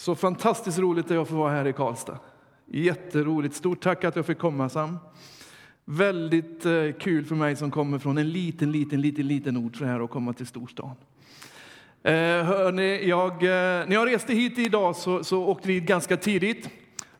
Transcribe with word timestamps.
Så 0.00 0.14
fantastiskt 0.14 0.78
roligt 0.78 1.08
det 1.08 1.14
är 1.14 1.18
att 1.18 1.28
få 1.28 1.34
vara 1.34 1.50
här 1.50 1.66
i 1.66 1.72
Karlstad. 1.72 2.18
Jätteroligt. 2.66 3.54
Stort 3.54 3.80
tack 3.80 4.04
att 4.04 4.16
jag 4.16 4.26
fick 4.26 4.38
komma 4.38 4.68
Sam. 4.68 4.98
Väldigt 5.84 6.66
eh, 6.66 6.92
kul 7.00 7.24
för 7.24 7.34
mig 7.34 7.56
som 7.56 7.70
kommer 7.70 7.98
från 7.98 8.18
en 8.18 8.30
liten, 8.30 8.72
liten, 8.72 9.00
liten, 9.00 9.26
liten 9.26 9.56
ort 9.56 9.76
så 9.76 9.84
här 9.84 10.00
och 10.00 10.10
komma 10.10 10.32
till 10.32 10.46
storstan. 10.46 10.90
Eh, 12.02 12.12
hörni, 12.44 13.08
jag, 13.08 13.32
eh, 13.32 13.88
när 13.88 13.92
jag 13.92 14.08
reste 14.08 14.34
hit 14.34 14.58
idag 14.58 14.96
så, 14.96 15.24
så 15.24 15.44
åkte 15.44 15.68
vi 15.68 15.80
ganska 15.80 16.16
tidigt. 16.16 16.68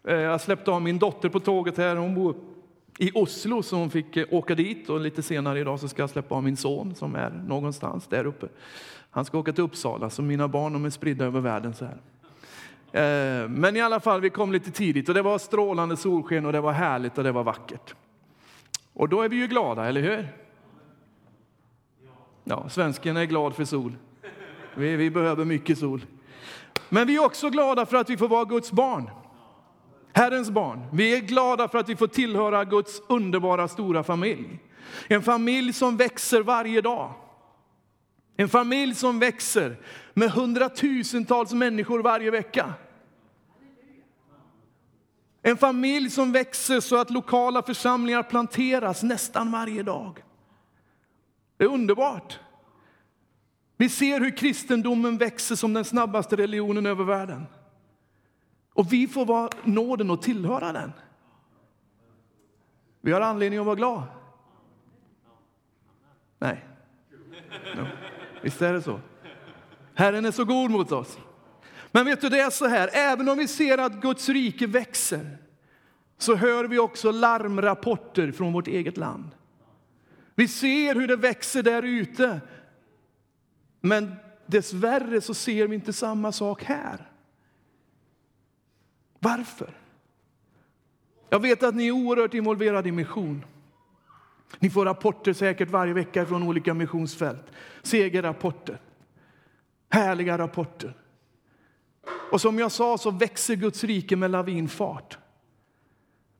Eh, 0.04 0.14
jag 0.14 0.40
släppte 0.40 0.70
av 0.70 0.82
min 0.82 0.98
dotter 0.98 1.28
på 1.28 1.40
tåget 1.40 1.76
här. 1.76 1.96
Hon 1.96 2.14
bor 2.14 2.36
i 2.98 3.10
Oslo 3.14 3.62
så 3.62 3.76
hon 3.76 3.90
fick 3.90 4.16
eh, 4.16 4.26
åka 4.30 4.54
dit 4.54 4.88
och 4.88 5.00
lite 5.00 5.22
senare 5.22 5.60
idag 5.60 5.80
så 5.80 5.88
ska 5.88 6.02
jag 6.02 6.10
släppa 6.10 6.34
av 6.34 6.42
min 6.42 6.56
son 6.56 6.94
som 6.94 7.14
är 7.14 7.30
någonstans 7.30 8.06
där 8.06 8.26
uppe. 8.26 8.48
Han 9.10 9.24
ska 9.24 9.38
åka 9.38 9.52
till 9.52 9.64
Uppsala 9.64 10.10
så 10.10 10.22
mina 10.22 10.48
barn 10.48 10.72
de 10.72 10.84
är 10.84 10.90
spridda 10.90 11.24
över 11.24 11.40
världen 11.40 11.74
så 11.74 11.84
här. 11.84 11.96
Eh, 12.92 13.48
men 13.48 13.76
i 13.76 13.80
alla 13.80 14.00
fall, 14.00 14.20
vi 14.20 14.30
kom 14.30 14.52
lite 14.52 14.70
tidigt 14.70 15.08
och 15.08 15.14
det 15.14 15.22
var 15.22 15.38
strålande 15.38 15.96
solsken 15.96 16.46
och 16.46 16.52
det 16.52 16.60
var 16.60 16.72
härligt 16.72 17.18
och 17.18 17.24
det 17.24 17.32
var 17.32 17.44
vackert. 17.44 17.94
Och 18.92 19.08
då 19.08 19.22
är 19.22 19.28
vi 19.28 19.36
ju 19.36 19.46
glada, 19.46 19.86
eller 19.86 20.00
hur? 20.00 20.28
Ja, 22.44 22.68
svensken 22.68 23.16
är 23.16 23.24
glad 23.24 23.54
för 23.54 23.64
sol. 23.64 23.96
Vi, 24.74 24.96
vi 24.96 25.10
behöver 25.10 25.44
mycket 25.44 25.78
sol. 25.78 26.04
Men 26.88 27.06
vi 27.06 27.16
är 27.16 27.24
också 27.24 27.50
glada 27.50 27.86
för 27.86 27.96
att 27.96 28.10
vi 28.10 28.16
får 28.16 28.28
vara 28.28 28.44
Guds 28.44 28.72
barn. 28.72 29.10
Herrens 30.12 30.50
barn. 30.50 30.86
Vi 30.92 31.16
är 31.16 31.20
glada 31.20 31.68
för 31.68 31.78
att 31.78 31.88
vi 31.88 31.96
får 31.96 32.06
tillhöra 32.06 32.64
Guds 32.64 33.02
underbara 33.08 33.68
stora 33.68 34.02
familj. 34.02 34.58
En 35.08 35.22
familj 35.22 35.72
som 35.72 35.96
växer 35.96 36.42
varje 36.42 36.80
dag. 36.80 37.12
En 38.40 38.48
familj 38.48 38.94
som 38.94 39.18
växer 39.18 39.76
med 40.14 40.30
hundratusentals 40.30 41.52
människor 41.52 42.02
varje 42.02 42.30
vecka. 42.30 42.74
En 45.42 45.56
familj 45.56 46.10
som 46.10 46.32
växer 46.32 46.80
så 46.80 47.00
att 47.00 47.10
lokala 47.10 47.62
församlingar 47.62 48.22
planteras 48.22 49.02
nästan 49.02 49.52
varje 49.52 49.82
dag. 49.82 50.24
Det 51.56 51.64
är 51.64 51.68
underbart. 51.68 52.38
Vi 53.76 53.88
ser 53.88 54.20
hur 54.20 54.36
kristendomen 54.36 55.18
växer 55.18 55.56
som 55.56 55.74
den 55.74 55.84
snabbaste 55.84 56.36
religionen 56.36 56.86
över 56.86 57.04
världen. 57.04 57.46
Och 58.74 58.92
vi 58.92 59.08
får 59.08 59.26
vara 59.26 59.50
nåden 59.64 60.10
och 60.10 60.22
tillhöra 60.22 60.72
den. 60.72 60.92
Vi 63.00 63.12
har 63.12 63.20
anledning 63.20 63.58
att 63.60 63.66
vara 63.66 63.76
glada. 63.76 64.06
Nej. 66.38 66.64
No. 67.76 67.86
Visst 68.42 68.62
är 68.62 68.72
det 68.72 68.82
så? 68.82 69.00
Herren 69.94 70.24
är 70.24 70.30
så 70.30 70.44
god 70.44 70.70
mot 70.70 70.92
oss. 70.92 71.18
Men 71.92 72.04
vet 72.04 72.20
du, 72.20 72.28
det 72.28 72.40
är 72.40 72.50
så 72.50 72.66
här, 72.66 72.90
även 72.92 73.28
om 73.28 73.38
vi 73.38 73.48
ser 73.48 73.78
att 73.78 74.00
Guds 74.00 74.28
rike 74.28 74.66
växer, 74.66 75.38
så 76.18 76.34
hör 76.34 76.64
vi 76.64 76.78
också 76.78 77.10
larmrapporter 77.10 78.32
från 78.32 78.52
vårt 78.52 78.68
eget 78.68 78.96
land. 78.96 79.30
Vi 80.34 80.48
ser 80.48 80.94
hur 80.94 81.08
det 81.08 81.16
växer 81.16 81.62
där 81.62 81.82
ute. 81.82 82.40
Men 83.80 84.14
dessvärre 84.46 85.20
så 85.20 85.34
ser 85.34 85.66
vi 85.66 85.74
inte 85.74 85.92
samma 85.92 86.32
sak 86.32 86.62
här. 86.62 87.08
Varför? 89.18 89.70
Jag 91.28 91.40
vet 91.40 91.62
att 91.62 91.74
ni 91.74 91.86
är 91.86 91.92
oerhört 91.92 92.34
involverade 92.34 92.88
i 92.88 92.92
mission. 92.92 93.44
Ni 94.58 94.70
får 94.70 94.84
rapporter 94.84 95.32
säkert 95.32 95.70
varje 95.70 95.92
vecka 95.92 96.26
från 96.26 96.42
olika 96.42 96.74
missionsfält. 96.74 97.52
Segerrapporter. 97.82 98.80
Härliga 99.88 100.38
rapporter. 100.38 100.94
Och 102.30 102.40
som 102.40 102.58
jag 102.58 102.72
sa 102.72 102.98
så 102.98 103.10
växer 103.10 103.56
Guds 103.56 103.84
rike 103.84 104.16
med 104.16 104.30
lavinfart. 104.30 105.18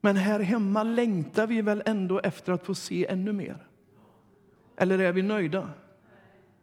Men 0.01 0.17
här 0.17 0.41
hemma 0.41 0.83
längtar 0.83 1.47
vi 1.47 1.63
väl 1.63 1.83
ändå 1.87 2.21
efter 2.21 2.53
att 2.53 2.67
få 2.67 2.75
se 2.75 3.07
ännu 3.07 3.33
mer? 3.33 3.67
Eller 4.77 4.99
är 4.99 5.13
vi 5.13 5.23
nöjda? 5.23 5.71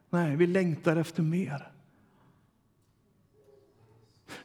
Nej, 0.10 0.36
vi 0.36 0.48
längtar 0.48 0.96
efter 0.96 1.24
mer. 1.24 1.72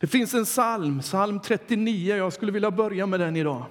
Det 0.00 0.06
finns 0.06 0.34
en 0.34 0.44
psalm, 0.44 1.00
psalm 1.00 1.40
39. 1.40 2.16
Jag 2.16 2.32
skulle 2.32 2.52
vilja 2.52 2.70
börja 2.70 3.06
med 3.06 3.20
den 3.20 3.36
idag. 3.36 3.66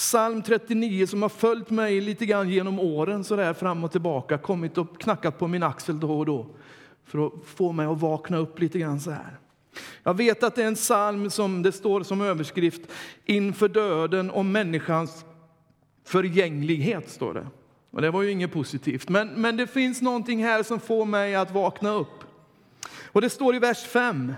Psalm 0.00 0.42
39 0.42 1.06
som 1.06 1.22
har 1.22 1.28
följt 1.28 1.70
mig 1.70 2.00
lite 2.00 2.26
grann 2.26 2.48
genom 2.48 2.80
åren, 2.80 3.24
så 3.24 3.36
där 3.36 3.54
fram 3.54 3.84
och 3.84 3.92
tillbaka, 3.92 4.38
kommit 4.38 4.78
och 4.78 5.00
knackat 5.00 5.38
på 5.38 5.48
min 5.48 5.62
axel 5.62 6.00
då 6.00 6.18
och 6.18 6.26
då 6.26 6.46
för 7.04 7.26
att 7.26 7.32
få 7.46 7.72
mig 7.72 7.86
att 7.86 8.00
vakna 8.00 8.36
upp 8.36 8.58
lite 8.58 8.78
grann 8.78 9.00
så 9.00 9.10
här. 9.10 9.38
Jag 10.02 10.16
vet 10.16 10.42
att 10.42 10.54
det 10.54 10.62
är 10.62 10.66
en 10.66 10.74
psalm 10.74 11.30
som 11.30 11.62
det 11.62 11.72
står 11.72 12.02
som 12.02 12.20
överskrift 12.20 12.80
inför 13.24 13.68
döden 13.68 14.30
och 14.30 14.44
människans 14.44 15.24
förgänglighet. 16.04 17.10
står 17.10 17.34
det. 17.34 17.46
Och 17.90 18.02
det 18.02 18.10
var 18.10 18.22
ju 18.22 18.30
inget 18.30 18.52
positivt, 18.52 19.08
men, 19.08 19.28
men 19.28 19.56
det 19.56 19.66
finns 19.66 20.02
någonting 20.02 20.44
här 20.44 20.62
som 20.62 20.80
får 20.80 21.04
mig 21.04 21.34
att 21.34 21.50
vakna 21.50 21.92
upp. 21.92 22.24
Och 23.12 23.20
det 23.20 23.30
står 23.30 23.54
i 23.54 23.58
vers 23.58 23.84
5. 23.84 24.32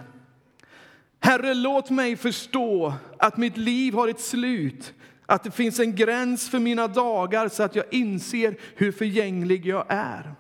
Herre, 1.21 1.55
låt 1.55 1.91
mig 1.91 2.17
förstå 2.17 2.95
att 3.19 3.37
mitt 3.37 3.57
liv 3.57 3.95
har 3.95 4.09
ett 4.09 4.21
slut, 4.21 4.95
att 5.33 5.45
det 5.45 5.51
finns 5.51 5.81
en 5.81 5.95
gräns 5.95 6.49
för 6.49 6.59
mina 6.59 6.89
dagar 6.89 7.49
så 7.49 7.63
att 7.63 7.77
jag 7.77 7.85
inser 7.91 8.57
hur 8.77 8.93
förgänglig 8.93 9.67
jag 9.67 9.85
är. 9.89 10.35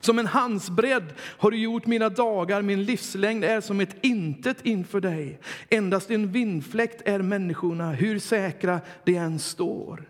Som 0.00 0.18
en 0.18 0.26
handsbredd 0.26 1.12
har 1.20 1.50
du 1.50 1.56
gjort 1.56 1.86
mina 1.86 2.08
dagar, 2.08 2.62
min 2.62 2.84
livslängd 2.84 3.44
är 3.44 3.60
som 3.60 3.80
ett 3.80 3.96
intet 4.04 4.66
inför 4.66 5.00
dig. 5.00 5.40
Endast 5.68 6.10
en 6.10 6.32
vindfläkt 6.32 7.02
är 7.04 7.22
människorna, 7.22 7.92
hur 7.92 8.18
säkra 8.18 8.80
de 9.04 9.16
än 9.16 9.38
står. 9.38 10.08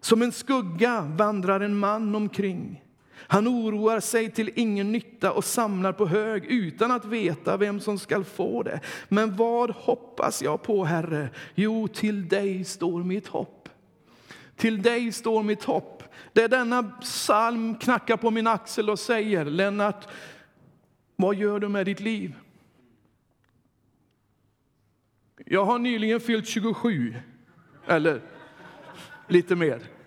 Som 0.00 0.22
en 0.22 0.32
skugga 0.32 1.00
vandrar 1.00 1.60
en 1.60 1.78
man 1.78 2.14
omkring. 2.14 2.82
Han 3.20 3.48
oroar 3.48 4.00
sig 4.00 4.30
till 4.30 4.50
ingen 4.54 4.92
nytta 4.92 5.32
och 5.32 5.44
samlar 5.44 5.92
på 5.92 6.06
hög 6.06 6.44
utan 6.44 6.90
att 6.90 7.04
veta 7.04 7.56
vem 7.56 7.80
som 7.80 7.98
skall 7.98 8.24
få 8.24 8.62
det. 8.62 8.80
Men 9.08 9.36
vad 9.36 9.70
hoppas 9.70 10.42
jag 10.42 10.62
på, 10.62 10.84
Herre? 10.84 11.28
Jo, 11.54 11.88
till 11.88 12.28
dig 12.28 12.64
står 12.64 13.04
mitt 13.04 13.26
hopp. 13.26 13.68
Till 14.56 14.82
dig 14.82 15.12
står 15.12 15.42
mitt 15.42 15.64
hopp. 15.64 16.02
Det 16.32 16.42
är 16.42 16.48
denna 16.48 16.82
psalm 16.82 17.74
knackar 17.74 18.16
på 18.16 18.30
min 18.30 18.46
axel 18.46 18.90
och 18.90 18.98
säger, 18.98 19.44
Lennart, 19.44 20.08
vad 21.16 21.34
gör 21.34 21.60
du 21.60 21.68
med 21.68 21.86
ditt 21.86 22.00
liv? 22.00 22.34
Jag 25.46 25.64
har 25.64 25.78
nyligen 25.78 26.20
fyllt 26.20 26.48
27, 26.48 27.14
eller 27.86 28.20
lite 29.28 29.56
mer. 29.56 29.97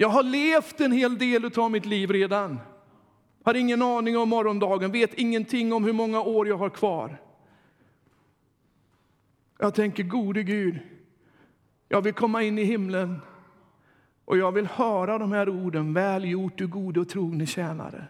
Jag 0.00 0.08
har 0.08 0.22
levt 0.22 0.80
en 0.80 0.92
hel 0.92 1.18
del 1.18 1.58
av 1.58 1.70
mitt 1.70 1.86
liv 1.86 2.10
redan. 2.10 2.60
Har 3.44 3.54
ingen 3.54 3.82
aning 3.82 4.18
om 4.18 4.28
morgondagen, 4.28 4.92
vet 4.92 5.14
ingenting 5.14 5.72
om 5.72 5.84
hur 5.84 5.92
många 5.92 6.20
år 6.20 6.48
jag 6.48 6.56
har 6.56 6.70
kvar. 6.70 7.20
Jag 9.58 9.74
tänker, 9.74 10.02
gode 10.02 10.42
Gud, 10.42 10.78
jag 11.88 12.02
vill 12.02 12.12
komma 12.12 12.42
in 12.42 12.58
i 12.58 12.64
himlen 12.64 13.20
och 14.24 14.38
jag 14.38 14.52
vill 14.52 14.66
höra 14.66 15.18
de 15.18 15.32
här 15.32 15.48
orden, 15.48 15.94
väl 15.94 16.24
gjort 16.24 16.58
du 16.58 16.66
gode 16.66 17.00
och 17.00 17.08
trogne 17.08 17.46
tjänare. 17.46 18.04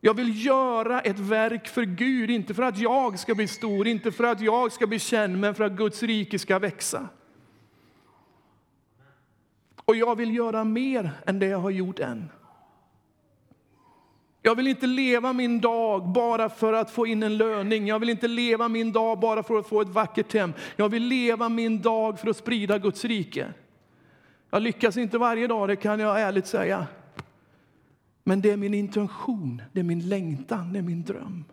Jag 0.00 0.14
vill 0.14 0.46
göra 0.46 1.00
ett 1.00 1.18
verk 1.18 1.68
för 1.68 1.82
Gud, 1.82 2.30
inte 2.30 2.54
för 2.54 2.62
att 2.62 2.78
jag 2.78 3.18
ska 3.18 3.34
bli 3.34 3.48
stor, 3.48 3.86
inte 3.86 4.12
för 4.12 4.24
att 4.24 4.40
jag 4.40 4.72
ska 4.72 4.86
bli 4.86 4.98
känd, 4.98 5.38
men 5.38 5.54
för 5.54 5.64
att 5.64 5.72
Guds 5.72 6.02
rike 6.02 6.38
ska 6.38 6.58
växa. 6.58 7.08
Och 9.84 9.96
jag 9.96 10.16
vill 10.16 10.36
göra 10.36 10.64
mer 10.64 11.10
än 11.26 11.38
det 11.38 11.46
jag 11.46 11.58
har 11.58 11.70
gjort 11.70 11.98
än. 11.98 12.28
Jag 14.42 14.54
vill 14.54 14.66
inte 14.66 14.86
leva 14.86 15.32
min 15.32 15.60
dag 15.60 16.08
bara 16.08 16.48
för 16.48 16.72
att 16.72 16.90
få 16.90 17.06
in 17.06 17.22
en 17.22 17.36
löning. 17.36 17.86
Jag 17.86 17.98
vill 17.98 18.10
inte 18.10 18.28
leva 18.28 18.68
min 18.68 18.92
dag 18.92 19.18
bara 19.18 19.42
för 19.42 19.58
att 19.58 19.66
få 19.66 19.80
ett 19.80 19.88
vackert 19.88 20.34
hem. 20.34 20.52
Jag 20.76 20.88
vill 20.88 21.02
leva 21.02 21.48
min 21.48 21.82
dag 21.82 22.20
för 22.20 22.28
att 22.28 22.36
sprida 22.36 22.78
Guds 22.78 23.04
rike. 23.04 23.52
Jag 24.50 24.62
lyckas 24.62 24.96
inte 24.96 25.18
varje 25.18 25.46
dag, 25.46 25.68
det 25.68 25.76
kan 25.76 26.00
jag 26.00 26.20
ärligt 26.20 26.46
säga. 26.46 26.86
Men 28.24 28.40
det 28.40 28.50
är 28.50 28.56
min 28.56 28.74
intention, 28.74 29.62
det 29.72 29.80
är 29.80 29.84
min 29.84 30.08
längtan, 30.08 30.72
det 30.72 30.78
är 30.78 30.82
min 30.82 31.02
dröm. 31.02 31.44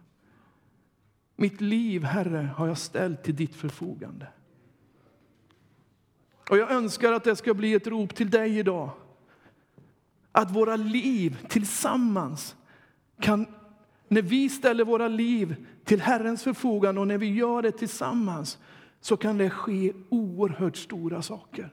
Mitt 1.35 1.61
liv, 1.61 2.03
Herre, 2.03 2.49
har 2.55 2.67
jag 2.67 2.77
ställt 2.77 3.23
till 3.23 3.35
ditt 3.35 3.55
förfogande. 3.55 4.27
Och 6.49 6.57
jag 6.57 6.71
önskar 6.71 7.13
att 7.13 7.23
det 7.23 7.35
ska 7.35 7.53
bli 7.53 7.73
ett 7.73 7.87
rop 7.87 8.15
till 8.15 8.29
dig 8.29 8.59
idag. 8.59 8.89
Att 10.31 10.51
våra 10.51 10.75
liv 10.75 11.37
tillsammans 11.49 12.55
kan, 13.21 13.45
när 14.07 14.21
vi 14.21 14.49
ställer 14.49 14.85
våra 14.85 15.07
liv 15.07 15.55
till 15.85 16.01
Herrens 16.01 16.43
förfogande 16.43 17.01
och 17.01 17.07
när 17.07 17.17
vi 17.17 17.33
gör 17.33 17.61
det 17.61 17.71
tillsammans, 17.71 18.57
så 19.01 19.17
kan 19.17 19.37
det 19.37 19.49
ske 19.49 19.93
oerhört 20.09 20.77
stora 20.77 21.21
saker. 21.21 21.69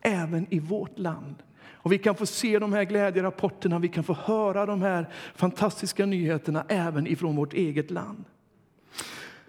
Även 0.00 0.46
i 0.50 0.58
vårt 0.58 0.98
land, 0.98 1.34
Och 1.82 1.92
vi 1.92 1.98
kan 1.98 2.14
få 2.14 2.26
se 2.26 2.58
de 2.58 2.72
här 2.72 2.84
glädjerapporterna, 2.84 3.78
vi 3.78 3.88
kan 3.88 4.04
få 4.04 4.12
höra 4.12 4.66
de 4.66 4.82
här 4.82 5.08
fantastiska 5.34 6.06
nyheterna 6.06 6.64
även 6.68 7.06
ifrån 7.06 7.36
vårt 7.36 7.52
eget 7.52 7.90
land. 7.90 8.24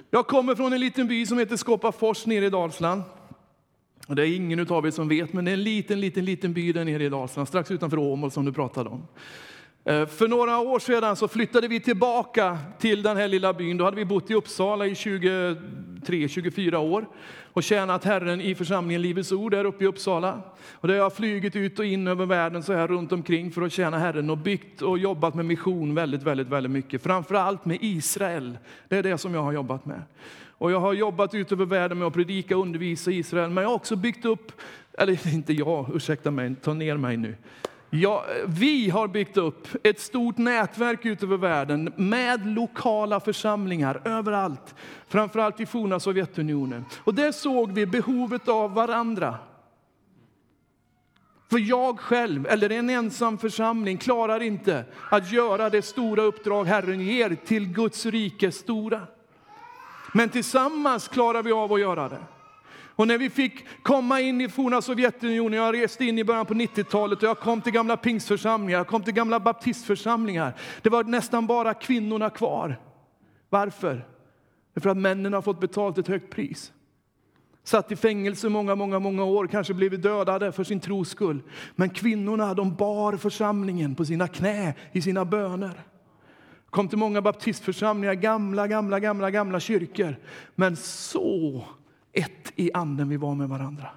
Jag 0.09 0.27
kommer 0.27 0.55
från 0.55 0.73
en 0.73 0.79
liten 0.79 1.07
by 1.07 1.25
som 1.25 1.37
heter 1.37 1.57
Skåpafors 1.57 2.25
nere 2.25 2.45
i 2.45 2.49
Dalsland. 2.49 3.03
Och 4.07 4.15
det 4.15 4.27
är 4.27 4.35
ingen 4.35 4.71
av 4.71 4.85
er 4.85 4.91
som 4.91 5.07
vet, 5.07 5.33
men 5.33 5.45
det 5.45 5.51
är 5.51 5.53
en 5.53 5.63
liten, 5.63 5.99
liten, 5.99 6.25
liten 6.25 6.53
by 6.53 6.71
där 6.71 6.85
nere 6.85 7.03
i 7.03 7.09
Dalsland, 7.09 7.47
strax 7.47 7.71
utanför 7.71 7.97
Åmål 7.97 8.31
som 8.31 8.45
du 8.45 8.53
pratade 8.53 8.89
om. 8.89 9.07
Eh, 9.85 10.05
för 10.05 10.27
några 10.27 10.59
år 10.59 10.79
sedan 10.79 11.15
så 11.15 11.27
flyttade 11.27 11.67
vi 11.67 11.79
tillbaka 11.79 12.57
till 12.79 13.03
den 13.03 13.17
här 13.17 13.27
lilla 13.27 13.53
byn. 13.53 13.77
Då 13.77 13.85
hade 13.85 13.97
vi 13.97 14.05
bott 14.05 14.31
i 14.31 14.33
Uppsala 14.33 14.85
i 14.85 14.93
23-24 14.93 16.75
år 16.75 17.07
och 17.53 17.63
tjänat 17.63 18.03
Herren 18.03 18.41
i 18.41 18.55
församlingen 18.55 19.01
Livets 19.01 19.31
Ord 19.31 19.51
där 19.51 19.65
uppe 19.65 19.83
i 19.83 19.87
Uppsala. 19.87 20.41
Och 20.71 20.87
där 20.87 20.95
jag 20.95 21.03
har 21.03 21.09
flugit 21.09 21.55
ut 21.55 21.79
och 21.79 21.85
in 21.85 22.07
över 22.07 22.25
världen 22.25 22.63
så 22.63 22.73
här 22.73 22.87
runt 22.87 23.11
omkring 23.11 23.51
för 23.51 23.61
att 23.61 23.71
tjäna 23.71 23.99
Herren 23.99 24.29
och 24.29 24.37
byggt 24.37 24.81
och 24.81 24.97
jobbat 24.97 25.35
med 25.35 25.45
mission 25.45 25.95
väldigt, 25.95 26.23
väldigt, 26.23 26.47
väldigt 26.47 26.71
mycket. 26.71 27.03
Framför 27.03 27.35
allt 27.35 27.65
med 27.65 27.77
Israel. 27.81 28.57
Det 28.87 28.97
är 28.97 29.03
det 29.03 29.17
som 29.17 29.33
jag 29.33 29.43
har 29.43 29.51
jobbat 29.51 29.85
med. 29.85 30.01
Och 30.61 30.71
jag 30.71 30.79
har 30.79 30.93
jobbat 30.93 31.33
ut 31.33 31.51
över 31.51 31.65
världen 31.65 31.97
med 31.97 32.07
att 32.07 32.13
predika 32.13 32.57
och 32.57 32.63
undervisa 32.63 33.11
i 33.11 33.17
Israel. 33.17 33.49
Men 33.49 33.61
jag 33.61 33.69
har 33.69 33.75
också 33.75 33.95
byggt 33.95 34.25
upp, 34.25 34.51
eller 34.93 35.27
inte 35.33 35.53
jag, 35.53 35.95
ursäkta 35.95 36.31
mig, 36.31 36.55
ta 36.61 36.73
ner 36.73 36.97
mig 36.97 37.17
nu. 37.17 37.35
Ja, 37.89 38.25
vi 38.47 38.89
har 38.89 39.07
byggt 39.07 39.37
upp 39.37 39.67
ett 39.83 39.99
stort 39.99 40.37
nätverk 40.37 41.05
ut 41.05 41.23
över 41.23 41.37
världen 41.37 41.93
med 41.95 42.47
lokala 42.47 43.19
församlingar 43.19 44.01
överallt, 44.05 44.75
framförallt 45.07 45.59
i 45.59 45.65
forna 45.65 45.99
Sovjetunionen. 45.99 46.85
Och 46.97 47.13
där 47.13 47.31
såg 47.31 47.71
vi 47.71 47.85
behovet 47.85 48.47
av 48.47 48.73
varandra. 48.73 49.35
För 51.49 51.59
jag 51.59 51.99
själv, 51.99 52.47
eller 52.47 52.69
en 52.71 52.89
ensam 52.89 53.37
församling, 53.37 53.97
klarar 53.97 54.41
inte 54.41 54.85
att 55.09 55.31
göra 55.31 55.69
det 55.69 55.81
stora 55.81 56.21
uppdrag 56.21 56.65
Herren 56.65 57.01
ger 57.01 57.37
till 57.45 57.67
Guds 57.67 58.05
rike 58.05 58.51
stora. 58.51 59.07
Men 60.13 60.29
tillsammans 60.29 61.07
klarar 61.07 61.43
vi 61.43 61.51
av 61.51 61.73
att 61.73 61.79
göra 61.79 62.09
det. 62.09 62.19
Och 62.95 63.07
när 63.07 63.17
vi 63.17 63.29
fick 63.29 63.65
komma 63.83 64.21
in 64.21 64.41
i 64.41 64.49
forna 64.49 64.81
Sovjetunionen, 64.81 65.59
jag 65.59 65.75
reste 65.75 66.05
in 66.05 66.19
i 66.19 66.23
början 66.23 66.45
på 66.45 66.53
90-talet 66.53 67.23
och 67.23 67.29
jag 67.29 67.39
kom 67.39 67.61
till 67.61 67.73
gamla 67.73 67.97
pingstförsamlingar, 67.97 68.79
jag 68.79 68.87
kom 68.87 69.03
till 69.03 69.13
gamla 69.13 69.39
baptistförsamlingar. 69.39 70.53
Det 70.81 70.89
var 70.89 71.03
nästan 71.03 71.47
bara 71.47 71.73
kvinnorna 71.73 72.29
kvar. 72.29 72.79
Varför? 73.49 74.05
För 74.75 74.89
att 74.89 74.97
männen 74.97 75.33
har 75.33 75.41
fått 75.41 75.59
betalt 75.59 75.97
ett 75.97 76.07
högt 76.07 76.33
pris. 76.33 76.71
Satt 77.63 77.91
i 77.91 77.95
fängelse 77.95 78.49
många, 78.49 78.75
många, 78.75 78.99
många 78.99 79.23
år, 79.23 79.47
kanske 79.47 79.73
blivit 79.73 80.01
dödade 80.01 80.51
för 80.51 80.63
sin 80.63 80.79
tros 80.79 81.09
skull. 81.09 81.41
Men 81.75 81.89
kvinnorna, 81.89 82.53
de 82.53 82.75
bar 82.75 83.17
församlingen 83.17 83.95
på 83.95 84.05
sina 84.05 84.27
knä 84.27 84.73
i 84.91 85.01
sina 85.01 85.25
böner. 85.25 85.83
Kom 86.71 86.87
till 86.87 86.97
många 86.97 87.21
baptistförsamlingar, 87.21 88.13
gamla, 88.13 88.67
gamla, 88.67 88.99
gamla, 88.99 89.31
gamla 89.31 89.59
kyrkor. 89.59 90.15
Men 90.55 90.75
så 90.75 91.63
ett 92.13 92.51
i 92.55 92.71
anden 92.73 93.09
vi 93.09 93.17
var 93.17 93.35
med 93.35 93.49
varandra. 93.49 93.87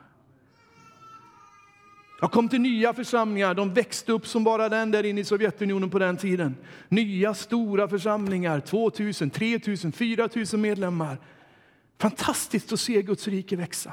Jag 2.20 2.32
kom 2.32 2.48
till 2.48 2.60
nya 2.60 2.94
församlingar, 2.94 3.54
de 3.54 3.74
växte 3.74 4.12
upp 4.12 4.26
som 4.26 4.44
bara 4.44 4.68
den 4.68 4.90
där 4.90 5.04
inne 5.04 5.20
i 5.20 5.24
Sovjetunionen 5.24 5.90
på 5.90 5.98
den 5.98 6.16
tiden. 6.16 6.56
Nya 6.88 7.34
stora 7.34 7.88
församlingar, 7.88 8.60
2000, 8.60 9.30
3000, 9.30 9.92
4000 9.92 10.60
medlemmar. 10.60 11.18
Fantastiskt 11.98 12.72
att 12.72 12.80
se 12.80 13.02
Guds 13.02 13.28
rike 13.28 13.56
växa. 13.56 13.92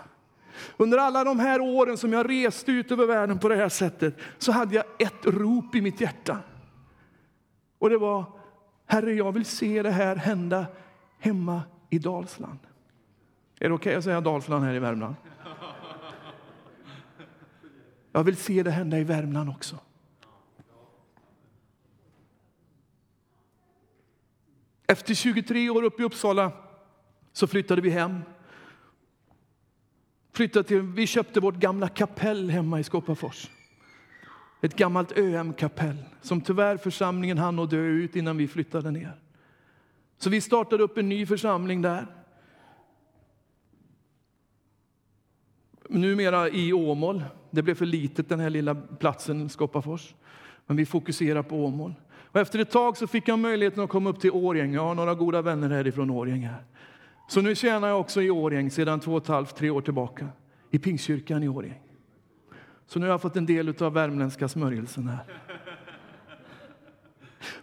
Under 0.77 0.97
alla 0.97 1.23
de 1.23 1.39
här 1.39 1.61
åren 1.61 1.97
som 1.97 2.13
jag 2.13 2.29
reste 2.29 2.71
ut 2.71 2.91
över 2.91 3.05
världen 3.05 3.39
på 3.39 3.49
det 3.49 3.55
här 3.55 3.69
sättet 3.69 4.17
så 4.37 4.51
hade 4.51 4.75
jag 4.75 4.85
ett 4.99 5.25
rop 5.25 5.75
i 5.75 5.81
mitt 5.81 6.01
hjärta. 6.01 6.37
Och 7.79 7.89
det 7.89 7.97
var, 7.97 8.25
Herre 8.91 9.13
jag 9.13 9.31
vill 9.31 9.45
se 9.45 9.83
det 9.83 9.91
här 9.91 10.15
hända 10.15 10.65
hemma 11.19 11.63
i 11.89 11.99
Dalsland. 11.99 12.59
Är 13.59 13.69
det 13.69 13.75
okej 13.75 13.75
okay 13.75 13.95
att 13.95 14.03
säga 14.03 14.21
Dalsland 14.21 14.65
här 14.65 14.73
i 14.73 14.79
Värmland? 14.79 15.15
Jag 18.11 18.23
vill 18.23 18.37
se 18.37 18.63
det 18.63 18.71
hända 18.71 18.99
i 18.99 19.03
Värmland 19.03 19.49
också. 19.49 19.79
Efter 24.87 25.13
23 25.13 25.69
år 25.69 25.83
uppe 25.83 26.01
i 26.01 26.05
Uppsala 26.05 26.51
så 27.33 27.47
flyttade 27.47 27.81
vi 27.81 27.89
hem. 27.89 28.21
Flyttade 30.31 30.67
till, 30.67 30.81
vi 30.81 31.07
köpte 31.07 31.39
vårt 31.39 31.55
gamla 31.55 31.89
kapell 31.89 32.49
hemma 32.49 32.79
i 32.79 32.83
Skåpafors. 32.83 33.49
Ett 34.61 34.75
gammalt 34.75 35.17
ÖM-kapell 35.17 35.97
som 36.21 36.41
tyvärr 36.41 36.77
församlingen 36.77 37.37
hann 37.37 37.59
att 37.59 37.69
dö 37.69 37.77
ut 37.77 38.15
innan 38.15 38.37
vi 38.37 38.47
flyttade 38.47 38.91
ner. 38.91 39.13
Så 40.17 40.29
vi 40.29 40.41
startade 40.41 40.83
upp 40.83 40.97
en 40.97 41.09
ny 41.09 41.25
församling 41.25 41.81
där. 41.81 42.07
numera 45.91 46.49
i 46.49 46.73
Åmål. 46.73 47.23
Det 47.51 47.61
blev 47.61 47.75
för 47.75 47.85
litet 47.85 48.29
den 48.29 48.39
här 48.39 48.49
lilla 48.49 48.75
platsen 48.75 49.49
Skoppafors. 49.49 50.15
Men 50.65 50.77
vi 50.77 50.85
fokuserar 50.85 51.43
på 51.43 51.65
Åmål. 51.65 51.93
Och 52.11 52.39
efter 52.39 52.59
ett 52.59 52.71
tag 52.71 52.97
så 52.97 53.07
fick 53.07 53.27
jag 53.27 53.39
möjligheten 53.39 53.83
att 53.83 53.89
komma 53.89 54.09
upp 54.09 54.19
till 54.19 54.31
Årjäng. 54.31 54.73
Jag 54.73 54.81
har 54.81 54.95
några 54.95 55.15
goda 55.15 55.41
vänner 55.41 55.69
härifrån 55.69 56.09
Årjäng. 56.09 56.41
Här. 56.41 56.63
Så 57.29 57.41
nu 57.41 57.55
tjänar 57.55 57.87
jag 57.87 57.99
också 57.99 58.21
i 58.21 58.29
Årjäng 58.29 58.71
sedan 58.71 58.99
två 58.99 59.11
och 59.11 59.21
ett 59.21 59.27
halvt, 59.27 59.55
tre 59.55 59.69
år 59.69 59.81
tillbaka. 59.81 60.27
I 60.71 60.79
Pingstkyrkan 60.79 61.43
i 61.43 61.47
Årjäng. 61.47 61.81
Så 62.91 62.99
nu 62.99 63.05
har 63.05 63.11
jag 63.11 63.21
fått 63.21 63.35
en 63.35 63.45
del 63.45 63.83
av 63.83 63.93
värmländska 63.93 64.47
smörjelsen 64.47 65.07
här. 65.07 65.25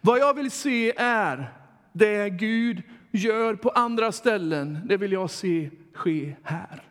Vad 0.01 0.19
jag 0.19 0.35
vill 0.35 0.51
se 0.51 0.93
är 0.97 1.53
det 1.93 2.31
Gud 2.31 2.83
gör 3.11 3.55
på 3.55 3.71
andra 3.71 4.13
ställen. 4.13 4.79
Det 4.85 4.97
vill 4.97 5.13
jag 5.13 5.31
se 5.31 5.71
ske 5.93 6.37
här. 6.43 6.83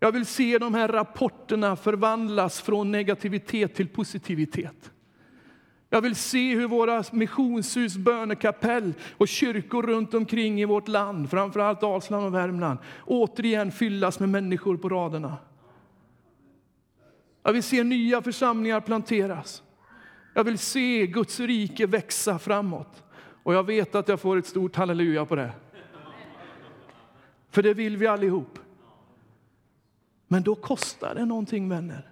Jag 0.00 0.12
vill 0.12 0.26
se 0.26 0.58
de 0.58 0.74
här 0.74 0.88
rapporterna 0.88 1.76
förvandlas 1.76 2.60
från 2.60 2.92
negativitet 2.92 3.74
till 3.74 3.88
positivitet. 3.88 4.92
Jag 5.90 6.00
vill 6.00 6.16
se 6.16 6.54
hur 6.54 6.68
våra 6.68 7.04
missionshus, 7.12 7.96
bönekapell 7.96 8.92
och 9.16 9.28
kyrkor 9.28 9.82
runt 9.82 10.14
omkring 10.14 10.60
i 10.60 10.64
vårt 10.64 10.88
land, 10.88 11.30
framförallt 11.30 11.80
Dalsland 11.80 12.26
och 12.26 12.34
Värmland, 12.34 12.78
återigen 13.06 13.72
fyllas 13.72 14.20
med 14.20 14.28
människor 14.28 14.76
på 14.76 14.88
raderna. 14.88 15.36
Jag 17.42 17.52
vill 17.52 17.62
se 17.62 17.84
nya 17.84 18.22
församlingar 18.22 18.80
planteras. 18.80 19.62
Jag 20.34 20.44
vill 20.44 20.58
se 20.58 21.06
Guds 21.06 21.40
rike 21.40 21.86
växa 21.86 22.38
framåt. 22.38 23.04
Och 23.42 23.54
jag 23.54 23.66
vet 23.66 23.94
att 23.94 24.08
jag 24.08 24.20
får 24.20 24.36
ett 24.36 24.46
stort 24.46 24.76
halleluja 24.76 25.24
på 25.24 25.36
det. 25.36 25.52
För 27.50 27.62
det 27.62 27.74
vill 27.74 27.96
vi 27.96 28.06
allihop. 28.06 28.58
Men 30.28 30.42
då 30.42 30.54
kostar 30.54 31.14
det 31.14 31.24
någonting, 31.24 31.68
vänner. 31.68 32.10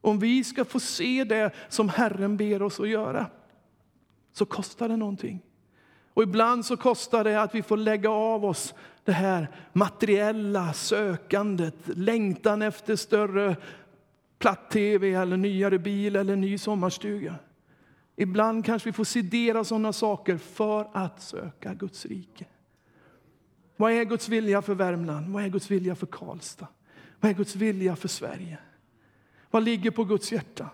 Om 0.00 0.18
vi 0.18 0.44
ska 0.44 0.64
få 0.64 0.80
se 0.80 1.24
det 1.24 1.50
som 1.68 1.88
Herren 1.88 2.36
ber 2.36 2.62
oss 2.62 2.80
att 2.80 2.88
göra, 2.88 3.26
så 4.32 4.46
kostar 4.46 4.88
det 4.88 4.96
någonting. 4.96 5.42
Och 6.14 6.22
ibland 6.22 6.66
så 6.66 6.76
kostar 6.76 7.24
det 7.24 7.42
att 7.42 7.54
vi 7.54 7.62
får 7.62 7.76
lägga 7.76 8.10
av 8.10 8.44
oss 8.44 8.74
det 9.04 9.12
här 9.12 9.48
materiella 9.72 10.72
sökandet, 10.72 11.74
längtan 11.84 12.62
efter 12.62 12.96
större 12.96 13.56
platt-tv, 14.44 15.14
eller 15.14 15.36
nyare 15.36 15.78
bil 15.78 16.16
eller 16.16 16.36
ny 16.36 16.58
sommarstuga. 16.58 17.34
Ibland 18.16 18.64
kanske 18.64 18.88
vi 18.88 18.92
får 18.92 19.04
sedera 19.04 19.64
sådana 19.64 19.92
saker 19.92 20.36
för 20.36 20.88
att 20.92 21.22
söka 21.22 21.74
Guds 21.74 22.06
rike. 22.06 22.46
Vad 23.76 23.92
är 23.92 24.04
Guds 24.04 24.28
vilja 24.28 24.62
för 24.62 24.74
Värmland? 24.74 25.32
Vad 25.32 25.44
är 25.44 25.48
Guds 25.48 25.70
vilja 25.70 25.94
för 25.94 26.06
Karlstad? 26.06 26.68
Vad 27.20 27.30
är 27.30 27.34
Guds 27.34 27.56
vilja 27.56 27.96
för 27.96 28.08
Sverige? 28.08 28.58
Vad 29.50 29.62
ligger 29.62 29.90
på 29.90 30.04
Guds 30.04 30.32
hjärta? 30.32 30.68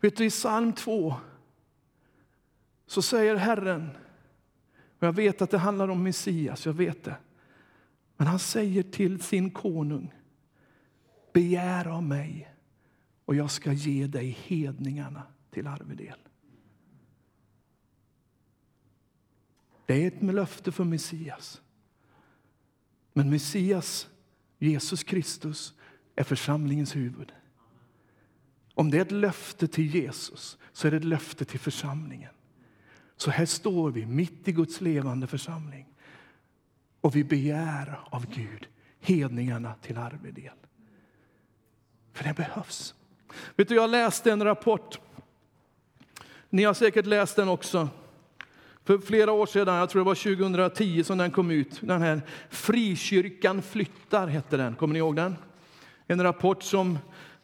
Vet 0.00 0.16
du, 0.16 0.24
I 0.24 0.30
psalm 0.30 0.72
2 0.72 1.14
så 2.86 3.02
säger 3.02 3.36
Herren, 3.36 3.90
och 4.98 5.06
jag 5.06 5.12
vet 5.12 5.42
att 5.42 5.50
det 5.50 5.58
handlar 5.58 5.88
om 5.88 6.02
Messias, 6.02 6.66
jag 6.66 6.72
vet 6.72 7.04
det. 7.04 7.16
Men 8.16 8.26
han 8.26 8.38
säger 8.38 8.82
till 8.82 9.22
sin 9.22 9.50
konung, 9.50 10.14
begär 11.34 11.86
av 11.86 12.02
mig 12.02 12.54
och 13.24 13.34
jag 13.34 13.50
ska 13.50 13.72
ge 13.72 14.06
dig 14.06 14.38
hedningarna 14.46 15.22
till 15.50 15.66
arvedel. 15.66 16.18
Det 19.86 20.02
är 20.02 20.08
ett 20.08 20.22
löfte 20.22 20.72
för 20.72 20.84
Messias. 20.84 21.62
Men 23.12 23.30
Messias 23.30 24.08
Jesus 24.58 25.02
Kristus 25.02 25.74
är 26.16 26.24
församlingens 26.24 26.96
huvud. 26.96 27.32
Om 28.74 28.90
det 28.90 28.96
är 28.96 29.02
ett 29.02 29.10
löfte 29.10 29.68
till 29.68 29.94
Jesus 29.94 30.58
så 30.72 30.86
är 30.86 30.90
det 30.90 30.96
ett 30.96 31.04
löfte 31.04 31.44
till 31.44 31.60
församlingen. 31.60 32.32
Så 33.16 33.30
här 33.30 33.46
står 33.46 33.90
vi 33.90 34.06
mitt 34.06 34.48
i 34.48 34.52
Guds 34.52 34.80
levande 34.80 35.26
församling 35.26 35.86
och 37.00 37.16
vi 37.16 37.24
begär 37.24 38.00
av 38.10 38.26
Gud 38.26 38.68
hedningarna 39.00 39.74
till 39.74 39.98
arvedel. 39.98 40.63
För 42.14 42.24
det 42.24 42.34
behövs. 42.34 42.94
Vet 43.56 43.68
du, 43.68 43.74
jag 43.74 43.90
läste 43.90 44.32
en 44.32 44.44
rapport. 44.44 45.00
Ni 46.50 46.64
har 46.64 46.74
säkert 46.74 47.06
läst 47.06 47.36
den 47.36 47.48
också. 47.48 47.88
För 48.84 48.98
flera 48.98 49.32
år 49.32 49.46
sedan, 49.46 49.74
jag 49.74 49.90
tror 49.90 50.00
det 50.00 50.06
var 50.06 50.36
2010 50.36 51.04
som 51.04 51.18
den 51.18 51.30
kom 51.30 51.50
ut. 51.50 51.78
Den 51.80 52.02
här 52.02 52.22
Frikyrkan 52.50 53.62
flyttar 53.62 54.26
hette 54.26 54.56
den. 54.56 54.74
Kommer 54.74 54.92
ni 54.92 54.98
ihåg 54.98 55.16
den? 55.16 55.36
En 56.06 56.22
rapport 56.22 56.62
som 56.62 56.98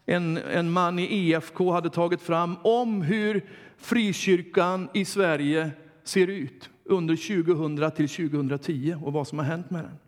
en, 0.07 0.37
en 0.37 0.71
man 0.71 0.99
i 0.99 1.31
EFK 1.31 1.73
hade 1.73 1.91
tagit 1.91 2.23
fram 2.23 2.57
om 2.63 3.03
hur 3.03 3.49
frikyrkan 3.79 4.89
i 4.95 5.05
Sverige 5.05 5.71
ser 6.05 6.27
ut 6.27 6.71
under 6.85 7.17
2000 7.17 7.91
till 7.91 8.09
2010 8.09 8.97
och 9.05 9.13
vad 9.13 9.29
som 9.29 9.39
har 9.39 9.47
hänt 9.47 9.71
med 9.71 9.85
den. 9.85 9.99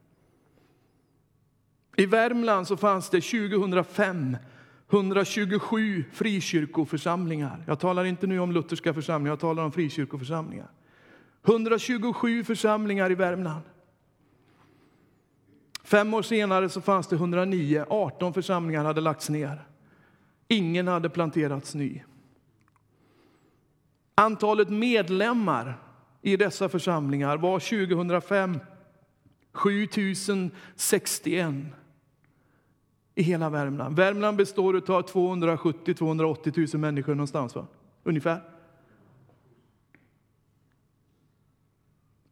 I 1.96 2.06
Värmland 2.06 2.68
så 2.68 2.76
fanns 2.76 3.10
det 3.10 3.20
2005 3.20 4.36
127 4.92 6.04
frikyrkoförsamlingar. 6.12 7.64
Jag 7.66 7.80
talar 7.80 8.04
inte 8.04 8.26
nu 8.26 8.40
om 8.40 8.52
lutherska 8.52 8.94
församlingar, 8.94 9.32
jag 9.32 9.40
talar 9.40 9.64
om 9.64 9.72
frikyrkoförsamlingar. 9.72 10.70
127 11.46 12.44
församlingar 12.44 13.12
i 13.12 13.14
Värmland. 13.14 13.62
Fem 15.84 16.14
år 16.14 16.22
senare 16.22 16.68
så 16.68 16.80
fanns 16.80 17.06
det 17.06 17.16
109. 17.16 17.84
18 17.88 18.34
församlingar 18.34 18.84
hade 18.84 19.00
lagts 19.00 19.28
ner. 19.28 19.66
Ingen 20.48 20.88
hade 20.88 21.10
planterats 21.10 21.74
ny. 21.74 22.02
Antalet 24.14 24.68
medlemmar 24.68 25.78
i 26.22 26.36
dessa 26.36 26.68
församlingar 26.68 27.36
var 27.36 27.58
2005 27.58 28.58
7061 29.52 31.54
i 33.14 33.22
hela 33.22 33.50
Värmland. 33.50 33.96
Värmland 33.96 34.36
består 34.36 34.76
av 34.76 35.06
270-280 35.06 36.74
000 36.74 36.80
människor 36.80 37.14
någonstans, 37.14 37.54
va? 37.54 37.66
ungefär. 38.02 38.40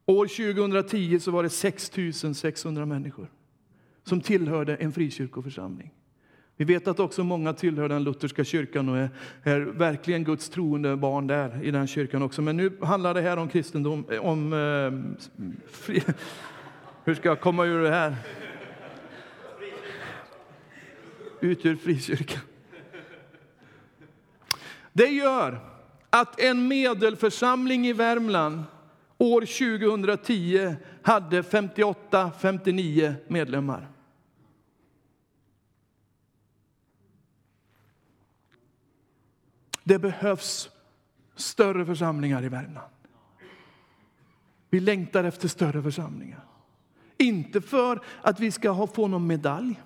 År 0.06 0.26
2010 0.26 1.18
så 1.20 1.30
var 1.30 1.42
det 1.42 1.50
6 1.50 1.92
600 2.34 2.86
människor 2.86 3.30
som 4.04 4.20
tillhörde 4.20 4.76
en 4.76 4.92
frikyrkoförsamling. 4.92 5.90
Vi 6.56 6.64
vet 6.64 6.88
att 6.88 7.00
också 7.00 7.24
många 7.24 7.52
tillhör 7.52 7.88
den 7.88 8.04
lutherska 8.04 8.44
kyrkan 8.44 8.88
och 8.88 8.96
är, 8.96 9.10
är 9.42 9.60
verkligen 9.60 10.24
Guds 10.24 10.48
troende 10.48 10.96
barn 10.96 11.26
där 11.26 11.64
i 11.64 11.70
den 11.70 11.86
kyrkan 11.86 12.22
också. 12.22 12.42
Men 12.42 12.56
nu 12.56 12.72
handlar 12.82 13.14
det 13.14 13.20
här 13.20 13.36
om 13.36 13.48
kristendom, 13.48 14.04
om 14.20 14.52
eh, 14.52 15.22
fri, 15.70 16.02
hur 17.04 17.14
ska 17.14 17.28
jag 17.28 17.40
komma 17.40 17.64
ur 17.66 17.82
det 17.82 17.90
här? 17.90 18.16
Ut 21.40 21.66
ur 21.66 21.76
frikyrkan. 21.76 22.40
Det 24.92 25.06
gör 25.06 25.60
att 26.10 26.40
en 26.40 26.68
medelförsamling 26.68 27.86
i 27.86 27.92
Värmland 27.92 28.62
år 29.18 29.40
2010 29.40 30.74
hade 31.02 31.42
58-59 31.42 33.14
medlemmar. 33.28 33.88
Det 39.84 39.98
behövs 39.98 40.70
större 41.36 41.86
församlingar 41.86 42.44
i 42.44 42.48
Värmland. 42.48 42.90
Vi 44.70 44.80
längtar 44.80 45.24
efter 45.24 45.48
större 45.48 45.82
församlingar. 45.82 46.44
Inte 47.16 47.60
för 47.60 48.00
att 48.22 48.40
vi 48.40 48.50
ska 48.50 48.86
få 48.86 49.08
någon 49.08 49.26
medalj, 49.26 49.80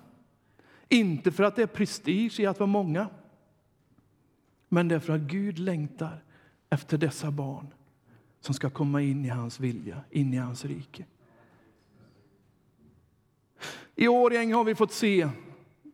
inte 0.89 1.31
för 1.31 1.43
att 1.43 1.55
det 1.55 1.61
är 1.61 1.67
prestige 1.67 2.39
i 2.39 2.45
att 2.45 2.59
vara 2.59 2.67
många, 2.67 3.09
men 4.69 4.87
därför 4.87 5.13
att 5.13 5.21
Gud 5.21 5.59
längtar 5.59 6.23
efter 6.69 6.97
dessa 6.97 7.31
barn 7.31 7.67
som 8.39 8.55
ska 8.55 8.69
komma 8.69 9.01
in 9.01 9.25
i 9.25 9.29
hans 9.29 9.59
vilja, 9.59 10.01
in 10.11 10.33
i 10.33 10.37
hans 10.37 10.65
rike. 10.65 11.05
I 13.95 14.07
Årjäng 14.07 14.53
har 14.53 14.63
vi 14.63 14.75
fått 14.75 14.91
se, 14.91 15.29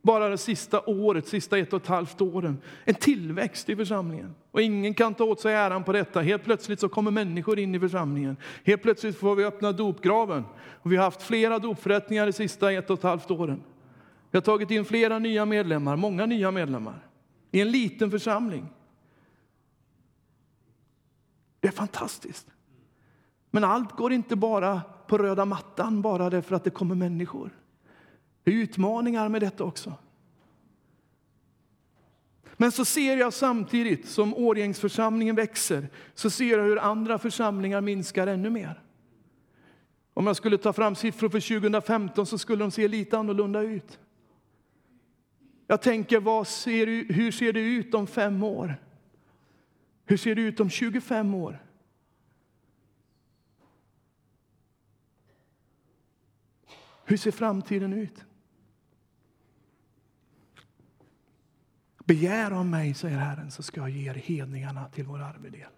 bara 0.02 0.30
det 0.30 0.38
sista 0.38 0.82
året, 0.86 1.28
sista 1.28 1.58
ett 1.58 1.74
och 1.74 1.82
ett 1.82 1.88
halvt 1.88 2.22
åren, 2.22 2.58
en 2.84 2.96
tillväxt 2.96 3.70
i 3.70 3.76
församlingen. 3.76 4.36
Och 4.52 4.62
ingen 4.62 4.94
kan 4.94 5.14
ta 5.14 5.24
åt 5.24 5.40
sig 5.40 5.54
äran 5.54 5.84
på 5.84 5.92
detta. 5.92 6.22
Helt 6.22 6.44
plötsligt 6.44 6.80
så 6.80 6.90
kommer 6.90 7.12
människor 7.12 7.60
in 7.60 7.76
i 7.76 7.80
församlingen. 7.80 8.38
Helt 8.64 8.82
plötsligt 8.82 9.18
får 9.18 9.36
vi 9.36 9.46
öppna 9.46 9.72
dopgraven. 9.72 10.44
Och 10.58 10.92
vi 10.92 10.96
har 10.96 11.04
haft 11.04 11.22
flera 11.22 11.60
dopförrättningar 11.60 12.26
de 12.26 12.34
sista 12.34 12.72
ett 12.72 12.90
och 12.90 12.98
ett 12.98 13.04
halvt 13.04 13.32
åren. 13.32 13.64
Vi 14.32 14.38
har 14.38 14.42
tagit 14.42 14.72
in 14.72 14.86
flera 14.86 15.20
nya 15.20 15.46
medlemmar, 15.46 15.96
många 15.96 16.26
nya 16.26 16.52
medlemmar, 16.52 17.08
i 17.52 17.62
en 17.62 17.72
liten 17.72 18.12
församling. 18.12 18.68
Det 21.60 21.68
är 21.68 21.72
fantastiskt. 21.72 22.48
Men 23.50 23.64
allt 23.64 23.92
går 23.92 24.14
inte 24.14 24.36
bara 24.36 24.82
på 25.08 25.18
röda 25.18 25.46
mattan 25.46 26.02
bara 26.02 26.30
därför 26.30 26.56
att 26.56 26.64
det 26.64 26.70
kommer 26.70 26.96
människor. 26.96 27.50
Det 28.44 28.52
är 28.52 28.56
utmaningar 28.56 29.30
med 29.30 29.42
detta 29.42 29.64
också. 29.64 29.94
Men 32.58 32.72
så 32.72 32.86
ser 32.86 33.18
jag 33.18 33.34
samtidigt 33.34 34.08
som 34.08 34.36
Årgängsförsamlingen 34.36 35.36
växer, 35.36 35.90
så 36.14 36.30
ser 36.30 36.58
jag 36.58 36.64
hur 36.64 36.80
andra 36.80 37.18
församlingar 37.18 37.82
minskar 37.82 38.28
ännu 38.28 38.50
mer. 38.50 38.84
Om 40.14 40.28
jag 40.28 40.36
skulle 40.36 40.58
ta 40.58 40.74
fram 40.74 40.96
siffror 40.96 41.30
för 41.30 41.40
2015 41.40 42.26
så 42.26 42.38
skulle 42.38 42.64
de 42.64 42.72
se 42.72 42.88
lite 42.88 43.18
annorlunda 43.18 43.62
ut. 43.62 44.00
Jag 45.72 45.82
tänker, 45.82 46.20
vad 46.20 46.48
ser, 46.48 47.14
hur 47.14 47.32
ser 47.32 47.54
det 47.54 47.60
ut 47.60 47.94
om 47.94 48.08
fem 48.08 48.44
år? 48.44 48.76
Hur 50.06 50.18
ser 50.18 50.36
det 50.36 50.42
ut 50.42 50.60
om 50.60 50.70
25 50.70 51.36
år? 51.36 51.64
Hur 57.06 57.18
ser 57.18 57.32
framtiden 57.32 57.94
ut? 57.94 58.26
Begär 62.06 62.52
av 62.52 62.66
mig, 62.66 62.94
säger 62.94 63.18
Herren, 63.18 63.52
så 63.52 63.64
ska 63.64 63.82
jag 63.82 63.90
ge 63.90 64.10
er 64.10 64.14
hedningarna 64.14 64.90
till 64.90 65.06
vår 65.06 65.22
arvedel. 65.22 65.70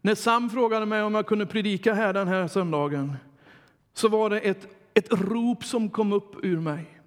När 0.00 0.14
Sam 0.14 0.50
frågade 0.50 0.86
mig 0.86 1.02
om 1.02 1.14
jag 1.14 1.26
kunde 1.26 1.46
predika 1.46 1.94
här 1.94 2.12
den 2.12 2.28
här 2.28 2.48
söndagen 2.48 3.16
så 3.92 4.08
var 4.08 4.30
det 4.30 4.40
ett, 4.40 4.68
ett 4.94 5.12
rop 5.12 5.64
som 5.64 5.90
kom 5.90 6.12
upp 6.12 6.44
ur 6.44 6.60
mig. 6.60 7.01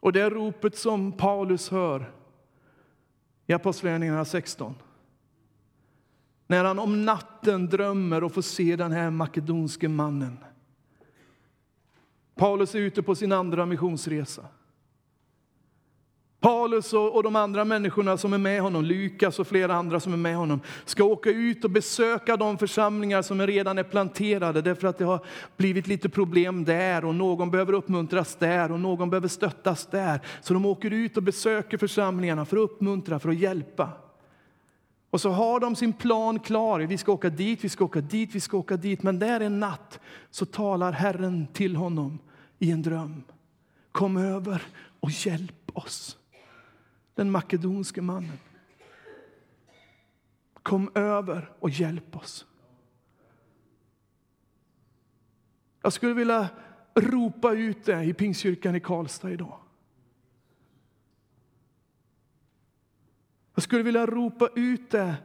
Och 0.00 0.12
det 0.12 0.30
ropet 0.30 0.76
som 0.76 1.12
Paulus 1.12 1.68
hör 1.68 2.12
i 3.46 3.52
Apostlagärningarna 3.52 4.24
16. 4.24 4.74
När 6.46 6.64
han 6.64 6.78
om 6.78 7.04
natten 7.04 7.66
drömmer 7.66 8.24
och 8.24 8.32
får 8.32 8.42
se 8.42 8.76
den 8.76 8.92
här 8.92 9.10
makedonske 9.10 9.88
mannen. 9.88 10.38
Paulus 12.34 12.74
är 12.74 12.78
ute 12.78 13.02
på 13.02 13.14
sin 13.14 13.32
andra 13.32 13.66
missionsresa. 13.66 14.46
Paulus 16.40 16.92
och, 16.92 17.22
de 17.22 17.36
andra 17.36 17.64
människorna 17.64 18.16
som 18.16 18.32
är 18.32 18.38
med 18.38 18.60
honom, 18.60 18.84
Lukas 18.84 19.38
och 19.38 19.46
flera 19.46 19.74
andra 19.74 20.00
som 20.00 20.12
är 20.12 20.16
med 20.16 20.36
honom, 20.36 20.60
ska 20.84 21.04
åka 21.04 21.30
ut 21.30 21.64
och 21.64 21.70
besöka 21.70 22.36
de 22.36 22.58
församlingar 22.58 23.22
som 23.22 23.46
redan 23.46 23.78
är 23.78 23.82
planterade 23.82 24.62
därför 24.62 24.88
att 24.88 24.98
det 24.98 25.04
har 25.04 25.24
blivit 25.56 25.86
lite 25.86 26.08
problem 26.08 26.64
där 26.64 27.04
och 27.04 27.14
någon 27.14 27.50
behöver 27.50 27.72
uppmuntras 27.72 28.36
där 28.36 28.72
och 28.72 28.80
någon 28.80 29.10
behöver 29.10 29.28
stöttas 29.28 29.86
där. 29.86 30.20
Så 30.40 30.54
de 30.54 30.66
åker 30.66 30.90
ut 30.90 31.16
och 31.16 31.22
besöker 31.22 31.78
församlingarna 31.78 32.44
för 32.44 32.56
att 32.56 32.70
uppmuntra, 32.70 33.18
för 33.18 33.28
att 33.28 33.38
hjälpa. 33.38 33.88
Och 35.10 35.20
så 35.20 35.30
har 35.30 35.60
de 35.60 35.76
sin 35.76 35.92
plan 35.92 36.38
klar. 36.38 36.80
Vi 36.80 36.98
ska 36.98 37.12
åka 37.12 37.30
dit, 37.30 37.64
vi 37.64 37.68
ska 37.68 37.84
åka 37.84 38.00
dit, 38.00 38.34
vi 38.34 38.40
ska 38.40 38.56
åka 38.56 38.76
dit. 38.76 39.02
Men 39.02 39.18
där 39.18 39.40
en 39.40 39.60
natt 39.60 40.00
så 40.30 40.46
talar 40.46 40.92
Herren 40.92 41.46
till 41.52 41.76
honom 41.76 42.18
i 42.58 42.70
en 42.70 42.82
dröm. 42.82 43.22
Kom 43.92 44.16
över 44.16 44.62
och 45.00 45.10
hjälp 45.10 45.70
oss 45.72 46.17
den 47.18 47.30
makedonske 47.30 48.02
mannen. 48.02 48.38
Kom 50.62 50.90
över 50.94 51.52
och 51.58 51.70
hjälp 51.70 52.16
oss. 52.16 52.46
Jag 55.82 55.92
skulle 55.92 56.14
vilja 56.14 56.48
ropa 56.94 57.52
ut 57.52 57.84
det 57.84 58.04
i 58.04 58.14
Pingstkyrkan 58.14 58.74
i 58.74 58.80
Karlstad 58.80 59.30
idag. 59.30 59.58
Jag 63.54 63.62
skulle 63.62 63.82
vilja 63.82 64.06
ropa 64.06 64.48
ut 64.56 64.90
det, 64.90 65.16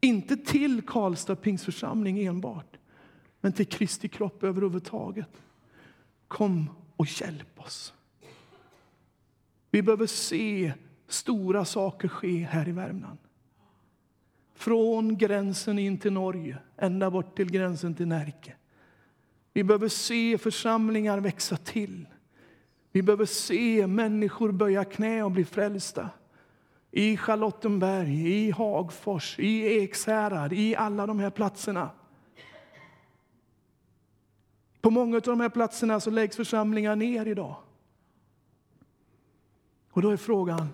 inte 0.00 0.36
till 0.36 0.82
Karlstad 0.86 1.36
pingsförsamling 1.36 2.24
enbart, 2.24 2.76
men 3.40 3.52
till 3.52 3.66
Kristi 3.66 4.08
kropp 4.08 4.42
överhuvudtaget. 4.42 5.42
Kom 6.28 6.70
och 6.96 7.06
hjälp 7.06 7.60
oss. 7.60 7.94
Vi 9.70 9.82
behöver 9.82 10.06
se 10.06 10.72
stora 11.08 11.64
saker 11.64 12.08
ske 12.08 12.38
här 12.38 12.68
i 12.68 12.72
Värmland. 12.72 13.18
Från 14.54 15.18
gränsen 15.18 15.78
in 15.78 15.98
till 15.98 16.12
Norge, 16.12 16.58
ända 16.76 17.10
bort 17.10 17.36
till 17.36 17.50
gränsen 17.50 17.94
till 17.94 18.08
Närke. 18.08 18.54
Vi 19.52 19.64
behöver 19.64 19.88
se 19.88 20.38
församlingar 20.38 21.20
växa 21.20 21.56
till 21.56 22.06
Vi 22.94 23.02
behöver 23.02 23.26
se 23.26 23.86
människor 23.86 24.52
böja 24.52 24.84
knä 24.84 25.22
och 25.22 25.30
bli 25.30 25.44
frälsta. 25.44 26.10
I 26.90 27.16
Charlottenberg, 27.16 28.28
i 28.28 28.50
Hagfors, 28.50 29.38
i 29.38 29.78
Ekshärad, 29.78 30.52
i 30.52 30.76
alla 30.76 31.06
de 31.06 31.18
här 31.18 31.30
platserna. 31.30 31.90
På 34.80 34.90
många 34.90 35.16
av 35.16 35.22
de 35.22 35.40
här 35.40 35.48
platserna 35.48 36.00
så 36.00 36.10
läggs 36.10 36.36
församlingar 36.36 36.96
ner 36.96 37.26
idag. 37.26 37.56
Och 39.90 40.02
då 40.02 40.10
är 40.10 40.16
frågan, 40.16 40.68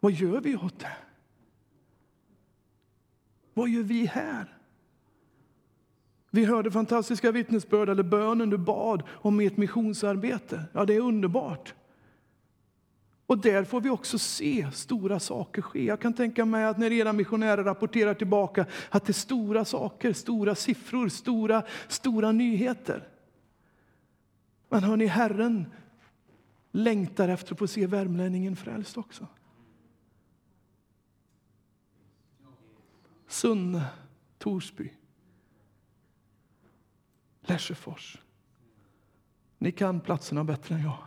vad 0.00 0.12
gör 0.12 0.40
vi 0.40 0.56
åt 0.56 0.78
det? 0.78 0.96
Vad 3.54 3.68
gör 3.68 3.82
vi 3.82 4.06
här? 4.06 4.58
Vi 6.30 6.44
hörde 6.44 6.70
fantastiska 6.70 7.32
vittnesbörd, 7.32 7.88
eller 7.88 8.02
bönen 8.02 8.50
du 8.50 8.58
bad 8.58 9.02
om 9.08 9.40
ert 9.40 9.56
missionsarbete. 9.56 10.64
Ja, 10.72 10.84
det 10.84 10.94
är 10.94 11.00
underbart. 11.00 11.74
Och 13.26 13.38
där 13.38 13.64
får 13.64 13.80
vi 13.80 13.90
också 13.90 14.18
se 14.18 14.70
stora 14.72 15.20
saker 15.20 15.62
ske. 15.62 15.84
Jag 15.84 16.00
kan 16.00 16.12
tänka 16.12 16.44
mig 16.44 16.64
att 16.64 16.78
när 16.78 16.92
era 16.92 17.12
missionärer 17.12 17.64
rapporterar 17.64 18.14
tillbaka 18.14 18.66
att 18.90 19.04
det 19.04 19.10
är 19.10 19.14
stora 19.14 19.64
saker, 19.64 20.12
stora 20.12 20.54
siffror, 20.54 21.08
stora, 21.08 21.62
stora 21.88 22.32
nyheter. 22.32 23.08
Men 24.68 24.82
hörni, 24.82 25.06
Herren 25.06 25.66
längtar 26.72 27.28
efter 27.28 27.52
att 27.52 27.58
få 27.58 27.66
se 27.66 27.86
värmlänningen 27.86 28.56
frälst 28.56 28.96
också. 28.98 29.26
Sunne, 33.28 33.84
Torsby, 34.38 34.92
Lesjöfors. 37.40 38.22
Ni 39.58 39.72
kan 39.72 40.00
platserna 40.00 40.44
bättre 40.44 40.74
än 40.74 40.82
jag. 40.82 40.98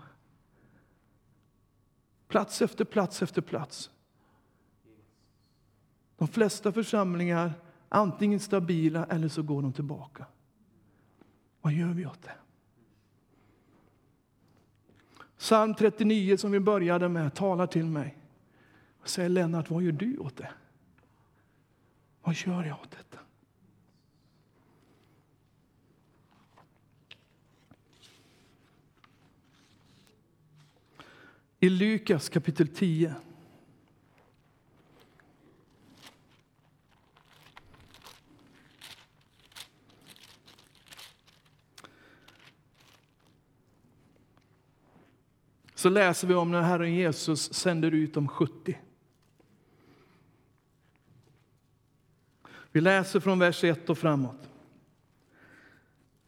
Plats 2.28 2.62
efter 2.62 2.86
plats 2.86 3.22
efter 3.22 3.42
plats. 3.42 3.92
De 6.18 6.28
flesta 6.28 6.72
församlingar 6.72 7.54
antingen 7.90 8.40
stabila 8.40 9.06
eller 9.06 9.28
så 9.28 9.44
går 9.44 9.62
de 9.62 9.74
tillbaka. 9.74 10.26
Vad 11.62 11.74
gör 11.74 11.94
vi 11.94 12.06
åt 12.06 12.22
det? 12.22 12.36
Psalm 15.38 15.76
39 15.76 16.38
som 16.38 16.52
vi 16.52 16.60
började 16.60 17.10
med 17.10 17.34
talar 17.34 17.68
till 17.68 17.86
mig 17.86 18.18
och 19.02 19.10
säger 19.10 19.30
Lennart, 19.30 19.70
vad 19.70 19.84
gör 19.84 19.92
du 19.92 20.18
åt 20.18 20.38
det? 20.38 20.52
Vad 22.22 22.36
gör 22.36 22.64
jag 22.64 22.82
åt 22.82 22.92
detta? 22.92 23.20
I 31.60 31.70
Lukas 31.70 32.30
kapitel 32.30 32.68
10 32.68 33.16
så 45.76 45.90
läser 45.90 46.28
vi 46.28 46.34
om 46.34 46.52
när 46.52 46.62
Herren 46.62 46.94
Jesus 46.94 47.54
sänder 47.54 47.92
ut 47.92 48.14
de 48.14 48.28
70. 48.28 48.78
Vi 52.72 52.82
läser 52.82 53.20
från 53.20 53.40
vers 53.40 53.64
1 53.64 53.90
och 53.90 53.98
framåt. 53.98 54.50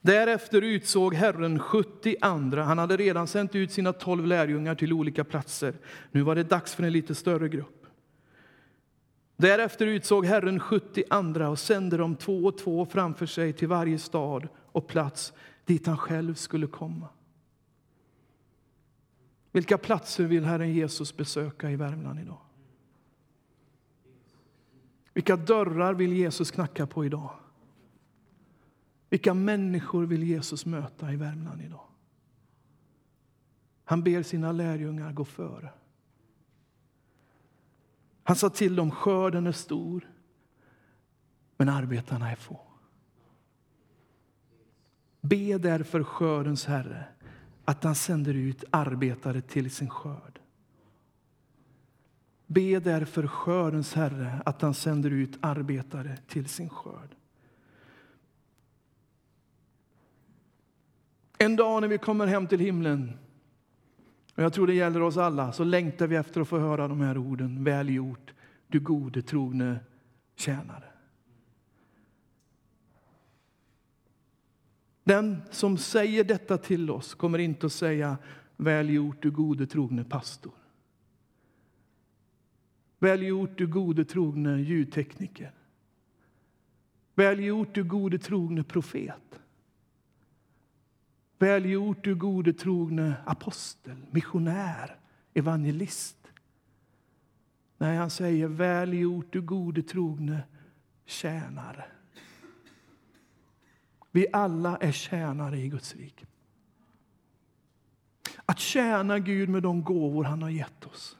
Därefter 0.01 0.61
utsåg 0.61 1.13
Herren 1.13 1.59
70 1.59 2.15
andra. 2.21 2.63
Han 2.63 2.77
hade 2.77 2.97
redan 2.97 3.27
sänt 3.27 3.55
ut 3.55 3.71
sina 3.71 3.93
tolv 3.93 4.27
lärjungar 4.27 4.75
till 4.75 4.93
olika 4.93 5.23
platser. 5.23 5.73
Nu 6.11 6.21
var 6.21 6.35
det 6.35 6.43
dags 6.43 6.75
för 6.75 6.83
en 6.83 6.91
lite 6.91 7.15
större 7.15 7.49
grupp. 7.49 7.85
Därefter 9.35 9.85
utsåg 9.87 10.25
Herren 10.25 10.59
70 10.59 11.03
andra 11.09 11.49
och 11.49 11.59
sände 11.59 11.97
dem 11.97 12.15
två 12.15 12.45
och 12.45 12.57
två 12.57 12.85
framför 12.85 13.25
sig 13.25 13.53
till 13.53 13.67
varje 13.67 13.99
stad 13.99 14.47
och 14.71 14.87
plats 14.87 15.33
dit 15.65 15.87
han 15.87 15.97
själv 15.97 16.33
skulle 16.33 16.67
komma. 16.67 17.07
Vilka 19.51 19.77
platser 19.77 20.23
vill 20.23 20.45
Herren 20.45 20.73
Jesus 20.73 21.17
besöka 21.17 21.71
i 21.71 21.75
Värmland 21.75 22.19
idag? 22.19 22.41
Vilka 25.13 25.35
dörrar 25.37 25.93
vill 25.93 26.13
Jesus 26.13 26.51
knacka 26.51 26.87
på 26.87 27.05
idag? 27.05 27.31
Vilka 29.09 29.33
människor 29.33 30.05
vill 30.05 30.23
Jesus 30.23 30.65
möta 30.65 31.13
i 31.13 31.15
Värmland 31.15 31.61
idag? 31.61 31.87
Han 33.85 34.03
ber 34.03 34.23
sina 34.23 34.51
lärjungar 34.51 35.13
gå 35.13 35.25
före. 35.25 35.69
Han 38.23 38.35
sa 38.35 38.49
till 38.49 38.75
dem, 38.75 38.91
skörden 38.91 39.47
är 39.47 39.51
stor, 39.51 40.09
men 41.57 41.69
arbetarna 41.69 42.31
är 42.31 42.35
få. 42.35 42.61
Be 45.21 45.57
därför 45.57 46.03
skördens 46.03 46.65
Herre 46.65 47.05
att 47.65 47.83
han 47.83 47.95
sänder 47.95 48.33
ut 48.33 48.63
arbetare 48.69 49.41
till 49.41 49.71
sin 49.71 49.89
skörd. 49.89 50.39
Be 52.47 52.79
därför 52.79 53.27
skördens 53.27 53.93
Herre 53.93 54.41
att 54.45 54.61
han 54.61 54.73
sänder 54.73 55.09
ut 55.11 55.37
arbetare 55.41 56.17
till 56.27 56.47
sin 56.47 56.69
skörd. 56.69 57.15
En 61.37 61.55
dag 61.55 61.81
när 61.81 61.87
vi 61.87 61.97
kommer 61.97 62.27
hem 62.27 62.47
till 62.47 62.59
himlen, 62.59 63.17
och 64.35 64.43
jag 64.43 64.53
tror 64.53 64.67
det 64.67 64.73
gäller 64.73 65.01
oss 65.01 65.17
alla, 65.17 65.51
så 65.51 65.63
längtar 65.63 66.07
vi 66.07 66.15
efter 66.15 66.41
att 66.41 66.47
få 66.47 66.59
höra 66.59 66.87
de 66.87 67.01
här 67.01 67.17
orden. 67.17 67.63
Väl 67.63 67.89
gjort, 67.89 68.33
du 68.67 68.79
gode 68.79 69.21
trogne 69.21 69.79
tjänare. 70.35 70.83
Den 75.03 75.41
som 75.51 75.77
säger 75.77 76.23
detta 76.23 76.57
till 76.57 76.91
oss 76.91 77.13
kommer 77.13 77.39
inte 77.39 77.65
att 77.65 77.73
säga 77.73 78.17
Väl 78.57 78.89
gjort, 78.89 79.21
du 79.21 79.31
gode 79.31 79.67
trogne 79.67 80.03
pastor. 80.03 80.53
Väl 83.03 83.21
gjort, 83.21 83.57
du 83.57 83.67
gode 83.67 84.05
trogne 84.05 84.57
ljudtekniker. 84.57 85.51
Väl 87.15 87.39
gjort, 87.39 87.75
du 87.75 87.83
gode 87.83 88.19
trogne 88.19 88.63
profet. 88.63 89.41
Väl 91.39 91.65
gjort, 91.65 92.03
du 92.03 92.15
gode 92.15 92.53
trogne 92.53 93.15
apostel, 93.25 93.97
missionär, 94.11 94.99
evangelist. 95.33 96.31
Nej, 97.77 97.97
han 97.97 98.09
säger 98.09 98.47
väl 98.47 98.93
gjort, 98.93 99.33
du 99.33 99.41
gode 99.41 99.83
trogne 99.83 100.43
tjänare. 101.05 101.85
Vi 104.11 104.27
alla 104.33 104.77
är 104.77 104.91
tjänare 104.91 105.57
i 105.57 105.69
Guds 105.69 105.95
rike. 105.95 106.25
Att 108.45 108.59
tjäna 108.59 109.19
Gud 109.19 109.49
med 109.49 109.63
de 109.63 109.83
gåvor 109.83 110.23
han 110.23 110.41
har 110.41 110.49
gett 110.49 110.85
oss. 110.85 111.17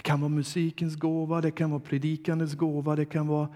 Det 0.00 0.04
kan 0.04 0.20
vara 0.20 0.28
musikens 0.28 0.96
gåva, 0.96 1.40
det 1.40 1.50
kan 1.50 1.70
vara 1.70 1.80
predikandets 1.80 2.54
gåva, 2.54 2.96
det 2.96 3.04
kan 3.04 3.26
vara 3.26 3.48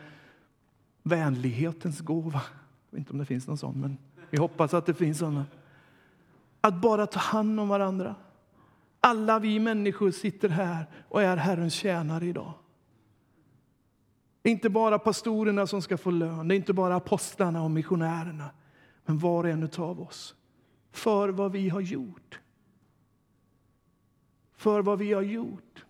vänlighetens 1.03 2.01
gåva. 2.01 2.43
Jag 2.91 2.97
vet 2.97 2.99
inte 2.99 3.13
om 3.13 3.19
det 3.19 3.25
finns 3.25 3.47
någon 3.47 3.59
sån, 3.59 3.81
men 3.81 3.99
vi 4.31 4.39
hoppas 4.39 4.75
att 4.75 4.87
det 4.87 4.95
finns 4.95 5.19
såna. 5.19 5.47
Att 6.61 6.81
bara 6.81 7.07
ta 7.07 7.19
hand 7.21 7.61
om 7.61 7.69
varandra. 7.69 8.15
Alla 9.01 9.39
vi 9.39 9.61
människor 9.61 10.11
sitter 10.11 10.49
här 10.49 10.87
och 11.09 11.23
är 11.23 11.37
Herrens 11.37 11.75
tjänare 11.75 12.27
idag. 12.27 12.53
Det 14.43 14.49
är 14.49 14.53
inte 14.53 14.71
bara 14.71 14.99
pastorerna 14.99 15.67
som 15.67 15.83
ska 15.83 15.99
få 15.99 16.11
lön, 16.11 16.49
det 16.49 16.55
är 16.55 16.57
inte 16.57 16.73
bara 16.73 16.97
apostlarna 16.97 17.63
och 17.63 17.71
missionärerna, 17.71 18.51
men 19.05 19.19
var 19.19 19.45
och 19.45 19.51
en 19.51 19.71
av 19.77 20.01
oss. 20.01 20.35
För 20.93 21.29
vad 21.29 21.53
vi 21.53 21.69
har 21.69 21.81
gjort. 21.81 22.41
För 24.57 24.83
vad 24.83 24.99
vi 24.99 25.13
har 25.13 25.23
gjort. 25.23 25.84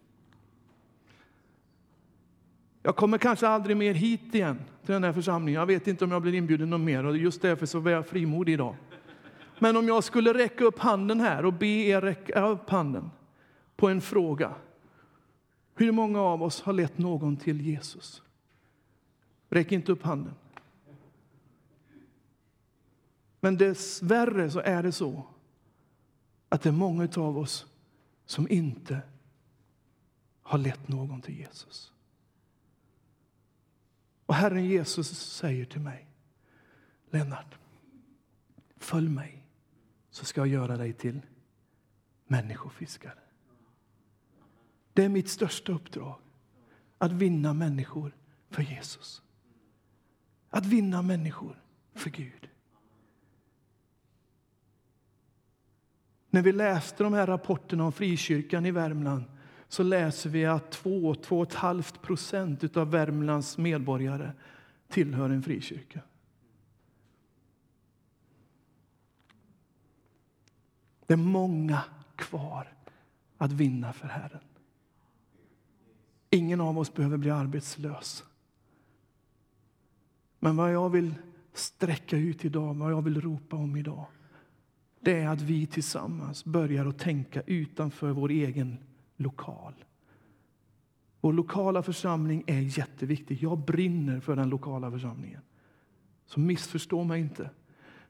Jag 2.87 2.97
kommer 2.97 3.19
kanske 3.19 3.49
aldrig 3.49 3.77
mer 3.77 3.95
hit 3.95 4.35
igen 4.35 4.59
till 4.85 4.93
den 4.93 5.05
här 5.05 5.13
församlingen. 5.13 5.59
Jag 5.59 5.67
vet 5.67 5.87
inte 5.87 6.05
om 6.05 6.11
jag 6.11 6.23
blir 6.23 6.35
inbjuden 6.35 6.71
någon 6.71 6.85
mer 6.85 7.05
och 7.05 7.17
just 7.17 7.43
därför 7.43 7.67
så 7.67 7.79
är 7.79 7.91
jag 7.91 8.07
frimodig 8.07 8.53
idag. 8.53 8.77
Men 9.59 9.77
om 9.77 9.89
jag 9.89 10.05
skulle 10.05 10.35
räcka 10.35 10.65
upp 10.65 10.79
handen 10.79 11.21
här 11.21 11.45
och 11.45 11.53
be 11.53 11.67
er 11.67 12.01
räcka 12.01 12.47
upp 12.47 12.71
handen 12.71 13.11
på 13.77 13.89
en 13.89 14.01
fråga. 14.01 14.55
Hur 15.75 15.93
många 15.93 16.21
av 16.21 16.43
oss 16.43 16.63
har 16.63 16.73
lett 16.73 16.99
någon 16.99 17.37
till 17.37 17.61
Jesus? 17.61 18.23
Räck 19.49 19.73
inte 19.73 19.93
upp 19.93 20.03
handen. 20.03 20.35
Men 23.41 23.57
dessvärre 23.57 24.51
så 24.51 24.61
är 24.61 24.83
det 24.83 24.93
så 24.93 25.27
att 26.49 26.63
det 26.63 26.69
är 26.69 26.73
många 26.73 27.09
av 27.17 27.39
oss 27.39 27.67
som 28.27 28.49
inte 28.51 29.01
har 30.43 30.59
lett 30.59 30.89
någon 30.89 31.23
till 31.23 31.39
Jesus. 31.39 31.94
Och 34.27 34.35
Herren 34.35 34.65
Jesus 34.65 35.19
säger 35.19 35.65
till 35.65 35.81
mig, 35.81 36.07
Lennart, 37.11 37.59
följ 38.77 39.09
mig 39.09 39.47
så 40.11 40.25
ska 40.25 40.41
jag 40.41 40.49
göra 40.49 40.77
dig 40.77 40.93
till 40.93 41.21
människofiskare. 42.27 43.19
Det 44.93 45.05
är 45.05 45.09
mitt 45.09 45.29
största 45.29 45.73
uppdrag, 45.73 46.19
att 46.99 47.13
vinna 47.13 47.53
människor 47.53 48.17
för 48.51 48.63
Jesus. 48.63 49.23
Att 50.51 50.67
vinna 50.67 51.03
människor 51.03 51.63
för 51.95 52.11
Gud. 52.11 52.49
När 56.31 56.43
vi 56.43 56.53
läste 56.53 57.05
de 57.05 57.13
här 57.13 57.27
rapporterna 57.27 57.85
om 57.85 57.93
frikyrkan 57.93 58.67
i 58.67 58.71
Värmland 58.71 59.25
så 59.75 59.83
läser 59.83 60.31
vi 60.31 60.47
att 60.47 60.83
2-2,5 60.83 61.99
procent 61.99 62.77
av 62.77 62.91
Värmlands 62.91 63.59
medborgare 63.59 64.33
tillhör 64.89 65.31
en 65.31 65.43
frikyrka. 65.43 66.01
Det 71.07 71.13
är 71.13 71.19
många 71.19 71.85
kvar 72.17 72.73
att 73.39 73.53
vinna 73.53 73.93
för 73.93 74.09
Herren. 74.09 74.41
Ingen 76.31 76.61
av 76.61 76.79
oss 76.79 76.95
behöver 76.95 77.17
bli 77.17 77.31
arbetslös. 77.31 78.25
Men 80.39 80.57
vad 80.57 80.73
jag 80.73 80.91
vill 80.91 81.15
sträcka 81.53 82.17
ut 82.17 82.45
idag, 82.45 82.75
vad 82.75 82.93
jag 82.93 83.03
vill 83.03 83.21
ropa 83.21 83.57
om 83.57 83.77
idag, 83.77 84.07
det 85.01 85.21
är 85.21 85.29
att 85.29 85.43
vi 85.43 85.67
tillsammans 85.67 86.45
börjar 86.45 86.87
att 86.87 86.99
tänka 86.99 87.43
utanför 87.43 88.11
vår 88.11 88.31
egen 88.31 88.79
lokal. 89.17 89.85
Vår 91.21 91.33
lokala 91.33 91.83
församling 91.83 92.45
är 92.47 92.79
jätteviktig. 92.79 93.43
Jag 93.43 93.59
brinner 93.59 94.21
för 94.21 94.37
den 94.37 94.49
lokala 94.49 94.91
församlingen. 94.91 95.43
Så 96.27 96.41
missförstå 96.41 97.05
mig 97.05 97.21
inte. 97.21 97.51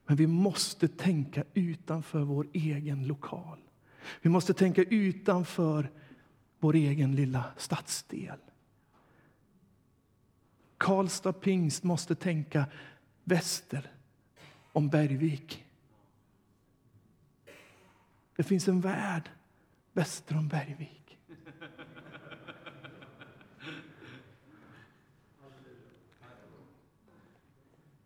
Men 0.06 0.16
vi 0.16 0.26
måste 0.26 0.88
tänka 0.88 1.44
utanför 1.54 2.20
vår 2.20 2.48
egen 2.52 3.06
lokal. 3.06 3.58
Vi 4.22 4.30
måste 4.30 4.54
tänka 4.54 4.82
utanför 4.82 5.90
vår 6.58 6.74
egen 6.74 7.14
lilla 7.14 7.44
stadsdel. 7.56 8.38
Karlstad 10.78 11.32
pingst 11.32 11.84
måste 11.84 12.14
tänka 12.14 12.66
väster 13.24 13.90
om 14.72 14.88
Bergvik. 14.88 15.64
Det 18.36 18.42
finns 18.42 18.68
en 18.68 18.80
värld 18.80 19.30
väster 19.94 20.36
om 20.36 20.48
Bergvik. 20.48 21.18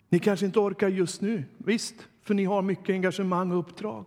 Ni 0.08 0.18
kanske 0.18 0.46
inte 0.46 0.58
orkar 0.58 0.88
just 0.88 1.20
nu, 1.20 1.44
visst, 1.58 1.94
för 2.22 2.34
ni 2.34 2.44
har 2.44 2.62
mycket 2.62 2.92
engagemang 2.92 3.52
och 3.52 3.58
uppdrag. 3.58 4.04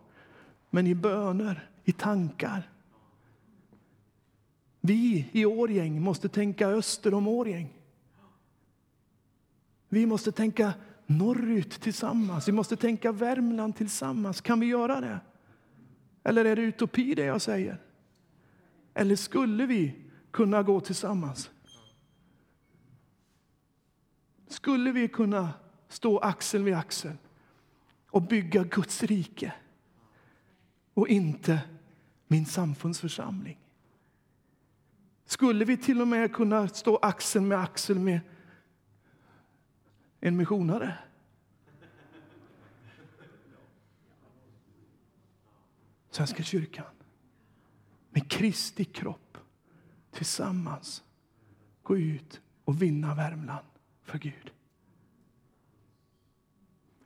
Men 0.70 0.88
i 0.88 0.96
böner, 0.96 1.70
i 1.84 1.92
tankar. 1.92 2.70
Vi 4.82 5.30
i 5.32 5.46
Årgäng 5.46 6.02
måste 6.02 6.30
tänka 6.30 6.68
öster 6.68 7.14
om 7.14 7.28
Årgäng. 7.28 7.74
Vi 9.90 10.06
måste 10.06 10.32
tänka 10.32 10.74
norrut 11.06 11.82
tillsammans. 11.82 12.48
Vi 12.48 12.52
måste 12.52 12.76
tänka 12.76 13.12
Värmland 13.12 13.76
tillsammans. 13.76 14.42
Kan 14.42 14.60
vi 14.60 14.66
göra 14.66 15.02
det? 15.02 15.20
Eller 16.24 16.46
är 16.46 16.56
det 16.56 16.62
utopi 16.62 17.16
det 17.16 17.24
jag 17.24 17.42
säger? 17.42 17.78
Eller 18.94 19.16
skulle 19.16 19.66
vi 19.66 19.96
kunna 20.32 20.64
gå 20.64 20.80
tillsammans? 20.80 21.50
Skulle 24.48 24.92
vi 24.92 25.08
kunna 25.08 25.54
stå 25.88 26.20
axel 26.20 26.64
vid 26.64 26.74
axel 26.74 27.18
och 28.10 28.22
bygga 28.22 28.64
Guds 28.64 29.04
rike 29.04 29.54
och 30.94 31.08
inte 31.08 31.62
min 32.28 32.46
samfundsförsamling? 32.46 33.60
Skulle 35.26 35.66
vi 35.66 35.78
till 35.78 36.02
och 36.02 36.08
med 36.08 36.34
kunna 36.34 36.68
stå 36.68 36.98
axel 36.98 37.42
med 37.42 37.60
axel 37.60 38.00
med 38.00 38.20
en 40.20 40.38
missionare? 40.38 40.98
Svenska 46.12 46.44
kyrkan 46.44 46.86
med 48.10 48.32
Kristi 48.32 48.86
kropp 48.86 49.38
tillsammans 50.12 51.04
gå 51.84 51.98
ut 51.98 52.42
och 52.66 52.82
vinna 52.82 53.16
Värmland 53.16 53.66
för 54.04 54.18
Gud. 54.18 54.52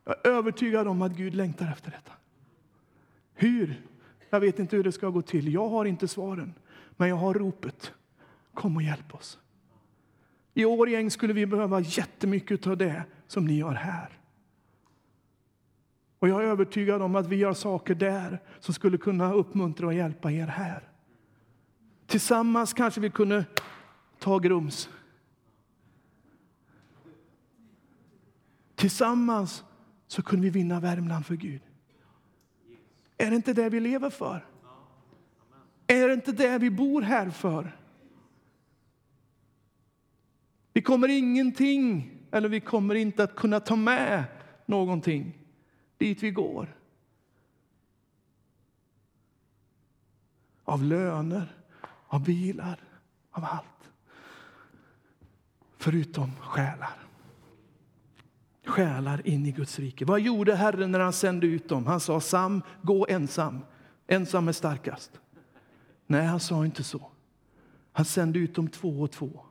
Jag 0.03 0.15
är 0.25 0.29
övertygad 0.29 0.87
om 0.87 1.01
att 1.01 1.11
Gud 1.11 1.35
längtar 1.35 1.71
efter 1.71 1.91
detta. 1.91 2.11
Hur? 3.33 3.81
Jag 4.29 4.39
vet 4.39 4.59
inte 4.59 4.75
hur 4.75 4.83
det 4.83 4.91
ska 4.91 5.09
gå 5.09 5.21
till. 5.21 5.53
Jag 5.53 5.69
har 5.69 5.85
inte 5.85 6.07
svaren, 6.07 6.53
men 6.97 7.09
jag 7.09 7.15
har 7.15 7.33
ropet. 7.33 7.93
Kom 8.53 8.75
och 8.75 8.83
hjälp 8.83 9.15
oss. 9.15 9.39
I 10.53 10.65
år 10.65 10.89
gäng 10.89 11.11
skulle 11.11 11.33
vi 11.33 11.45
behöva 11.45 11.79
jättemycket 11.79 12.67
av 12.67 12.77
det 12.77 13.03
som 13.27 13.45
ni 13.45 13.61
har 13.61 13.73
här. 13.73 14.14
Och 16.25 16.29
jag 16.29 16.43
är 16.43 16.47
övertygad 16.47 17.01
om 17.01 17.15
att 17.15 17.27
vi 17.27 17.35
gör 17.35 17.53
saker 17.53 17.95
där 17.95 18.41
som 18.59 18.73
skulle 18.73 18.97
kunna 18.97 19.33
uppmuntra 19.33 19.87
och 19.87 19.93
hjälpa 19.93 20.31
er 20.31 20.47
här. 20.47 20.89
Tillsammans 22.07 22.73
kanske 22.73 23.01
vi 23.01 23.09
kunde 23.09 23.45
ta 24.19 24.39
Grums. 24.39 24.89
Tillsammans 28.75 29.63
så 30.07 30.23
kunde 30.23 30.43
vi 30.43 30.49
vinna 30.49 30.79
Värmland 30.79 31.25
för 31.25 31.35
Gud. 31.35 31.61
Är 33.17 33.29
det 33.29 33.35
inte 33.35 33.53
det 33.53 33.69
vi 33.69 33.79
lever 33.79 34.09
för? 34.09 34.45
Är 35.87 36.07
det 36.07 36.13
inte 36.13 36.31
det 36.31 36.57
vi 36.57 36.71
bor 36.71 37.01
här 37.01 37.29
för? 37.29 37.77
Vi 40.73 40.81
kommer 40.81 41.07
ingenting, 41.07 42.17
eller 42.31 42.49
vi 42.49 42.59
kommer 42.59 42.95
inte 42.95 43.23
att 43.23 43.35
kunna 43.35 43.59
ta 43.59 43.75
med 43.75 44.23
någonting 44.65 45.44
dit 45.97 46.23
vi 46.23 46.31
går. 46.31 46.75
Av 50.63 50.83
löner, 50.83 51.55
av 52.07 52.23
bilar, 52.23 52.79
av 53.31 53.45
allt. 53.45 53.91
Förutom 55.77 56.31
själar. 56.39 56.99
Själar 58.65 59.27
in 59.27 59.45
i 59.45 59.51
Guds 59.51 59.79
rike. 59.79 60.05
Vad 60.05 60.21
gjorde 60.21 60.55
Herren 60.55 60.91
när 60.91 60.99
han 60.99 61.13
sände 61.13 61.47
ut 61.47 61.69
dem? 61.69 61.85
Han 61.85 61.99
sa 61.99 62.19
Sam, 62.19 62.61
gå 62.81 63.07
ensam. 63.09 63.59
Ensam 64.07 64.47
är 64.47 64.51
starkast. 64.51 65.11
Nej, 66.07 66.25
han 66.25 66.39
sa 66.39 66.65
inte 66.65 66.83
så. 66.83 67.11
Han 67.91 68.05
sände 68.05 68.39
ut 68.39 68.55
dem 68.55 68.67
två 68.67 69.01
och 69.01 69.11
två. 69.11 69.45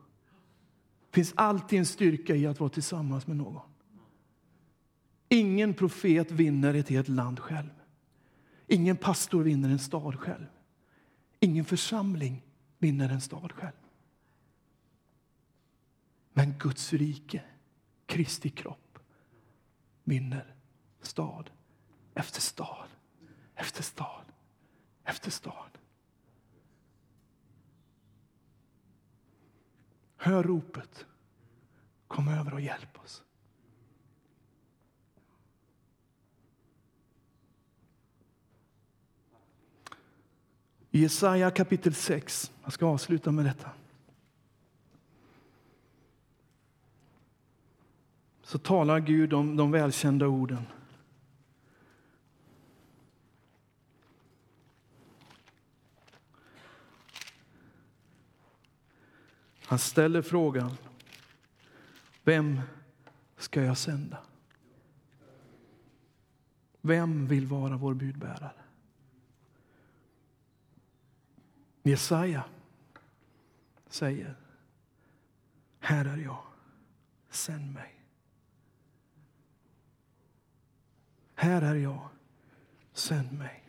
Det 1.09 1.15
finns 1.15 1.33
alltid 1.35 1.79
en 1.79 1.85
styrka 1.85 2.35
i 2.35 2.47
att 2.47 2.59
vara 2.59 2.69
tillsammans 2.69 3.27
med 3.27 3.37
någon. 3.37 3.61
Ingen 5.35 5.73
profet 5.73 6.31
vinner 6.31 6.73
ett 6.73 6.89
helt 6.89 7.07
land 7.07 7.39
själv. 7.39 7.69
Ingen 8.67 8.97
pastor 8.97 9.43
vinner 9.43 9.69
en 9.69 9.79
stad 9.79 10.19
själv. 10.19 10.45
Ingen 11.39 11.65
församling 11.65 12.43
vinner 12.77 13.09
en 13.09 13.21
stad 13.21 13.51
själv. 13.51 13.75
Men 16.33 16.57
Guds 16.57 16.93
rike, 16.93 17.43
Kristi 18.05 18.49
kropp, 18.49 18.99
vinner 20.03 20.55
stad 21.01 21.49
efter 22.13 22.41
stad 22.41 22.87
efter 23.55 23.83
stad 23.83 24.25
efter 25.03 25.31
stad. 25.31 25.77
Hör 30.17 30.43
ropet. 30.43 31.05
Kom 32.07 32.27
över 32.27 32.53
och 32.53 32.61
hjälp 32.61 32.99
oss. 33.03 33.23
I 40.95 40.99
Jesaja 40.99 41.51
kapitel 41.51 41.93
6, 41.93 42.51
jag 42.63 42.73
ska 42.73 42.85
avsluta 42.85 43.31
med 43.31 43.45
detta. 43.45 43.69
Så 48.43 48.57
talar 48.57 48.99
Gud 48.99 49.33
om 49.33 49.57
de 49.57 49.71
välkända 49.71 50.27
orden. 50.27 50.65
Han 59.65 59.79
ställer 59.79 60.21
frågan, 60.21 60.71
vem 62.23 62.61
ska 63.37 63.61
jag 63.61 63.77
sända? 63.77 64.17
Vem 66.81 67.27
vill 67.27 67.47
vara 67.47 67.77
vår 67.77 67.93
budbärare? 67.93 68.64
Jesaja 71.87 72.43
säger, 73.87 74.35
här 75.79 76.05
är 76.05 76.17
jag, 76.17 76.43
sänd 77.29 77.73
mig. 77.73 78.01
Här 81.35 81.61
är 81.61 81.75
jag, 81.75 82.09
sänd 82.93 83.31
mig. 83.31 83.63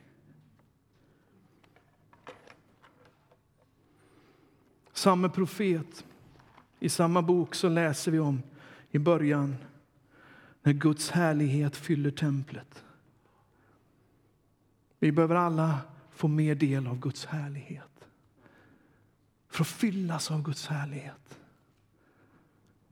Samme 4.93 5.29
profet, 5.29 6.05
i 6.79 6.89
samma 6.89 7.23
bok 7.23 7.55
så 7.55 7.69
läser 7.69 8.13
vi 8.13 8.19
om 8.19 8.43
i 8.91 8.99
början 8.99 9.57
när 10.63 10.73
Guds 10.73 11.11
härlighet 11.11 11.77
fyller 11.77 12.11
templet. 12.11 12.85
Vi 14.99 15.13
behöver 15.13 15.35
alla 15.35 15.81
få 16.11 16.29
mer 16.29 16.55
del 16.55 16.87
av 16.87 16.99
Guds 16.99 17.27
härlighet. 17.27 17.96
För 19.57 19.65
att 19.65 19.69
fyllas 19.69 20.31
av 20.31 20.43
Guds 20.43 20.67
härlighet. 20.67 21.39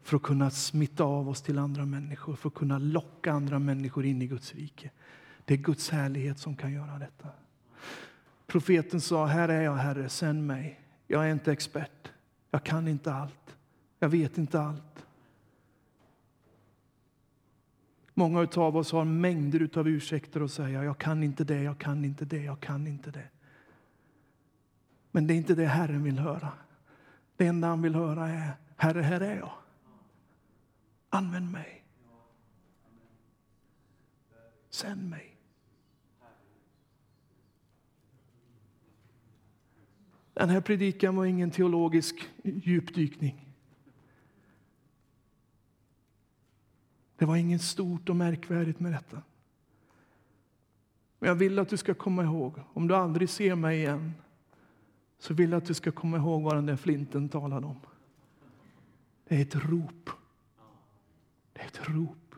För 0.03 0.17
att 0.17 0.23
kunna 0.23 0.51
smitta 0.51 1.05
av 1.05 1.29
oss 1.29 1.43
till 1.43 1.59
andra 1.59 1.85
människor, 1.85 2.37
för 2.37 2.49
att 2.49 2.55
kunna 2.55 2.79
locka 2.79 3.33
andra 3.33 3.59
människor 3.59 4.05
in 4.05 4.23
i 4.23 4.27
Guds 4.27 4.55
rike. 4.55 4.91
Det 5.45 5.55
är 5.55 5.59
Guds 5.59 5.91
härlighet 5.91 6.39
som 6.39 6.57
kan 6.57 6.73
göra 6.73 6.99
detta. 6.99 7.29
Profeten 8.47 9.01
sa, 9.01 9.27
här 9.27 9.49
är 9.49 9.63
jag 9.63 9.75
Herre, 9.75 10.09
sänd 10.09 10.47
mig. 10.47 10.81
Jag 11.07 11.27
är 11.27 11.33
inte 11.33 11.53
expert, 11.53 12.13
jag 12.51 12.65
kan 12.65 12.89
inte 12.89 13.13
allt, 13.13 13.57
jag 13.99 14.09
vet 14.09 14.39
inte 14.39 14.61
allt. 14.61 15.07
Många 18.15 18.49
av 18.57 18.77
oss 18.77 18.93
har 18.93 19.05
mängder 19.05 19.79
av 19.79 19.89
ursäkter 19.89 20.41
att 20.41 20.53
säga, 20.53 20.85
jag 20.85 20.99
kan 20.99 21.23
inte 21.23 21.45
det, 21.45 21.63
jag 21.63 21.79
kan 21.79 22.05
inte 22.05 22.25
det, 22.25 22.43
jag 22.43 22.61
kan 22.61 22.87
inte 22.87 23.11
det. 23.11 23.29
Men 25.15 25.27
det 25.27 25.35
är 25.35 25.37
inte 25.37 25.55
det 25.55 25.67
Herren 25.67 26.03
vill 26.03 26.19
höra. 26.19 26.53
Det 27.37 27.47
enda 27.47 27.69
han 27.69 27.83
vill 27.83 27.95
höra 27.95 28.29
är, 28.29 28.53
Herre, 28.77 29.03
här 29.03 29.21
är 29.21 29.37
jag. 29.37 29.53
Använd 31.09 31.51
mig. 31.51 31.85
Sänd 34.71 35.11
mig. 35.11 35.37
Den 40.33 40.49
här 40.49 40.61
predikan 40.61 41.17
var 41.17 41.25
ingen 41.25 41.51
teologisk 41.51 42.31
djupdykning. 42.43 43.55
Det 47.17 47.25
var 47.25 47.37
inget 47.37 47.63
stort 47.63 48.09
och 48.09 48.17
märkvärdigt 48.17 48.81
med 48.81 48.93
detta. 48.93 49.23
Men 51.19 51.29
jag 51.29 51.35
vill 51.35 51.59
att 51.59 51.69
du 51.69 51.77
ska 51.77 51.95
komma 51.95 52.25
ihåg, 52.25 52.61
om 52.73 52.89
du 52.89 52.97
aldrig 52.97 53.29
ser 53.29 53.55
mig 53.55 53.79
igen, 53.79 54.13
så 55.25 55.35
vill 55.35 55.51
jag 55.51 55.59
att 55.59 55.67
du 55.67 55.75
ska 55.75 55.93
komma 55.93 56.17
ihåg 56.17 56.43
vad 56.43 56.55
den 56.55 56.67
där 56.67 56.77
flinten 56.77 57.29
talade 57.29 57.67
om. 57.67 57.81
Det 59.25 59.37
är 59.37 59.43
ett 59.43 59.55
rop. 59.55 60.11
Det 61.53 61.61
är 61.61 61.67
ett 61.67 61.89
rop. 61.89 62.35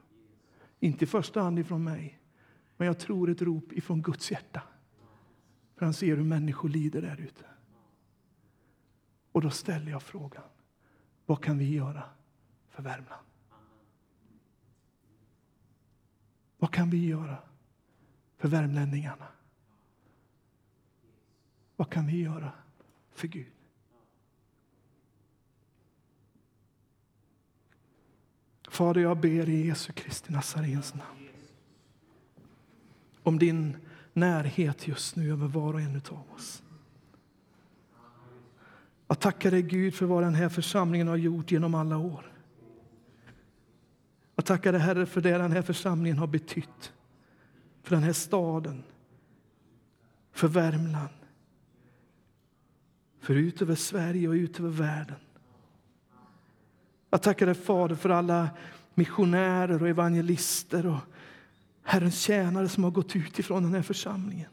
Inte 0.81 1.05
i 1.05 1.07
första 1.07 1.41
hand 1.41 1.59
ifrån 1.59 1.85
mig, 1.85 2.21
men 2.77 2.87
jag 2.87 2.99
tror 2.99 3.31
ett 3.31 3.43
rop 3.43 3.73
ifrån 3.73 4.03
Guds 4.03 4.31
hjärta. 4.31 4.63
För 5.77 5.85
han 5.85 5.95
ser 5.95 6.17
hur 6.17 6.25
människor 6.25 6.69
lider 6.69 7.03
där 7.03 7.21
ute. 7.21 7.45
Och 9.33 9.41
då 9.43 9.51
ställer 9.51 9.91
jag 9.91 10.03
frågan, 10.03 10.45
vad 11.27 11.43
kan 11.43 11.59
vi 11.59 11.75
göra 11.75 12.03
för 12.71 12.83
Värmland? 12.83 13.27
Vad 16.59 16.73
kan 16.73 16.91
vi 16.91 17.07
göra 17.07 17.39
för 18.37 18.49
värmlänningarna? 18.49 19.29
Vad 21.77 21.91
kan 21.91 22.07
vi 22.07 22.23
göra 22.23 22.53
för 23.17 23.29
Gud? 23.29 23.47
Fader, 28.69 29.01
jag 29.01 29.21
ber 29.21 29.49
i 29.49 29.67
Jesu 29.67 29.93
Kristi 29.93 30.33
Nazarens 30.33 30.95
namn 30.95 31.29
om 33.23 33.39
din 33.39 33.77
närhet 34.13 34.89
just 34.89 35.17
nu 35.17 35.33
över 35.33 35.49
var 35.49 35.75
och 35.75 35.81
en 35.81 36.03
av 36.11 36.33
oss. 36.35 36.63
Jag 39.09 39.21
tackar 39.21 39.51
dig 39.51 39.63
Gud 39.63 39.95
för 39.95 40.07
vad 40.07 40.23
den 40.23 40.35
här 40.35 40.49
församlingen 40.49 41.09
har 41.09 41.17
gjort 41.17 41.51
genom 41.51 41.75
alla 41.75 41.99
år. 41.99 42.33
Jag 44.37 44.45
tackar 44.45 44.73
dig 44.73 44.81
Herre 44.81 45.07
för 45.07 45.21
det 45.21 45.39
den 45.39 45.53
här 45.53 45.63
församlingen 45.63 46.19
har 46.19 46.27
betytt 46.27 46.93
för 47.83 47.95
den 47.95 48.05
här 48.05 48.13
staden, 48.13 48.83
för 50.33 50.49
Värmland, 50.49 51.26
för 53.27 53.35
ut 53.35 53.63
över 53.63 53.75
Sverige 53.75 54.29
och 54.29 54.33
ut 54.33 54.61
över 54.61 54.71
världen. 54.71 55.17
Jag 57.11 57.23
tackar 57.23 57.47
dig 57.47 57.55
Fader 57.55 57.95
för 57.95 58.09
alla 58.09 58.49
missionärer 58.95 59.83
och 59.83 59.89
evangelister 59.89 60.87
och 60.87 60.99
Herrens 61.83 62.21
tjänare 62.21 62.69
som 62.69 62.85
har 62.85 62.91
gått 62.91 63.17
ut 63.17 63.39
ifrån 63.39 63.63
den 63.63 63.75
här 63.75 63.83
församlingen. 63.83 64.51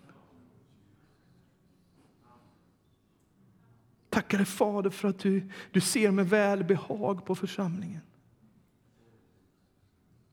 Tackar 4.09 4.38
dig 4.38 4.47
Fader 4.47 4.89
för 4.89 5.07
att 5.07 5.19
du, 5.19 5.49
du 5.71 5.81
ser 5.81 6.12
med 6.12 6.29
välbehag 6.29 7.25
på 7.25 7.36
församlingen. 7.36 8.01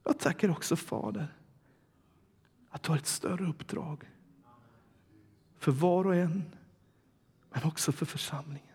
Jag 0.03 0.19
tackar 0.19 0.49
också 0.49 0.75
Fader 0.75 1.27
att 2.69 2.83
du 2.83 2.91
har 2.91 2.97
ett 2.97 3.07
större 3.07 3.49
uppdrag 3.49 4.03
för 5.57 5.71
var 5.71 6.05
och 6.05 6.15
en, 6.15 6.43
men 7.53 7.63
också 7.63 7.91
för 7.91 8.05
församlingen. 8.05 8.67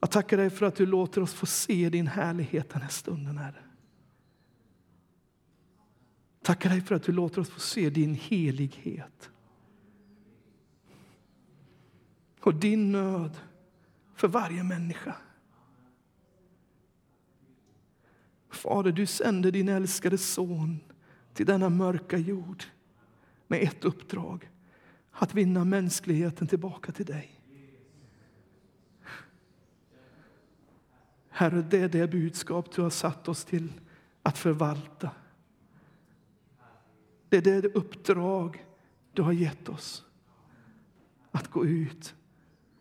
Jag 0.00 0.10
tackar 0.10 0.36
dig 0.36 0.50
för 0.50 0.66
att 0.66 0.76
du 0.76 0.86
låter 0.86 1.20
oss 1.20 1.34
få 1.34 1.46
se 1.46 1.88
din 1.88 2.06
härlighet 2.06 2.70
den 2.70 2.82
här 2.82 2.88
stunden, 2.88 3.38
Herre. 3.38 3.64
Tackar 6.42 6.70
dig 6.70 6.80
för 6.80 6.94
att 6.94 7.02
du 7.02 7.12
låter 7.12 7.40
oss 7.40 7.50
få 7.50 7.60
se 7.60 7.90
din 7.90 8.14
helighet 8.14 9.30
och 12.40 12.54
din 12.54 12.92
nöd 12.92 13.36
för 14.14 14.28
varje 14.28 14.62
människa. 14.62 15.16
Fader, 18.50 18.92
du 18.92 19.06
sände 19.06 19.50
din 19.50 19.68
älskade 19.68 20.18
son 20.18 20.80
till 21.34 21.46
denna 21.46 21.68
mörka 21.68 22.18
jord 22.18 22.64
med 23.46 23.62
ett 23.62 23.84
uppdrag, 23.84 24.50
att 25.18 25.34
vinna 25.34 25.64
mänskligheten 25.64 26.46
tillbaka 26.46 26.92
till 26.92 27.06
dig. 27.06 27.30
Herre, 31.28 31.62
det 31.62 31.78
är 31.78 31.88
det 31.88 32.10
budskap 32.10 32.72
du 32.72 32.82
har 32.82 32.90
satt 32.90 33.28
oss 33.28 33.44
till 33.44 33.72
att 34.22 34.38
förvalta. 34.38 35.10
Det 37.28 37.36
är 37.36 37.42
det 37.42 37.68
uppdrag 37.74 38.64
du 39.12 39.22
har 39.22 39.32
gett 39.32 39.68
oss, 39.68 40.04
att 41.30 41.50
gå 41.50 41.66
ut 41.66 42.14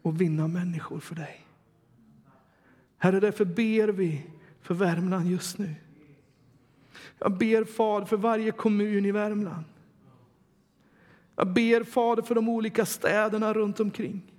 och 0.02 0.22
vinna 0.22 0.48
människor 0.48 1.00
för 1.00 1.16
dig. 1.16 1.46
Herre, 2.98 3.20
därför 3.20 3.46
ber 3.46 3.88
vi 3.88 4.26
för 4.62 4.74
Värmland 4.74 5.32
just 5.32 5.58
nu. 5.58 5.76
Jag 7.20 7.38
ber 7.38 7.64
Fader 7.64 8.06
för 8.06 8.18
varje 8.18 8.52
kommun 8.52 9.06
i 9.06 9.12
Värmland. 9.12 9.66
Jag 11.36 11.54
ber 11.54 11.84
Fader 11.84 12.24
för 12.24 12.36
de 12.36 12.50
olika 12.50 12.86
städerna 12.86 13.54
runt 13.54 13.80
omkring. 13.80 14.32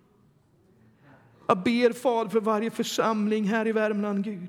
Jag 1.47 1.63
ber 1.63 1.93
Fader 1.93 2.31
för 2.31 2.41
varje 2.41 2.71
församling 2.71 3.45
här 3.45 3.67
i 3.67 3.73
Värmland, 3.73 4.25
Gud. 4.25 4.49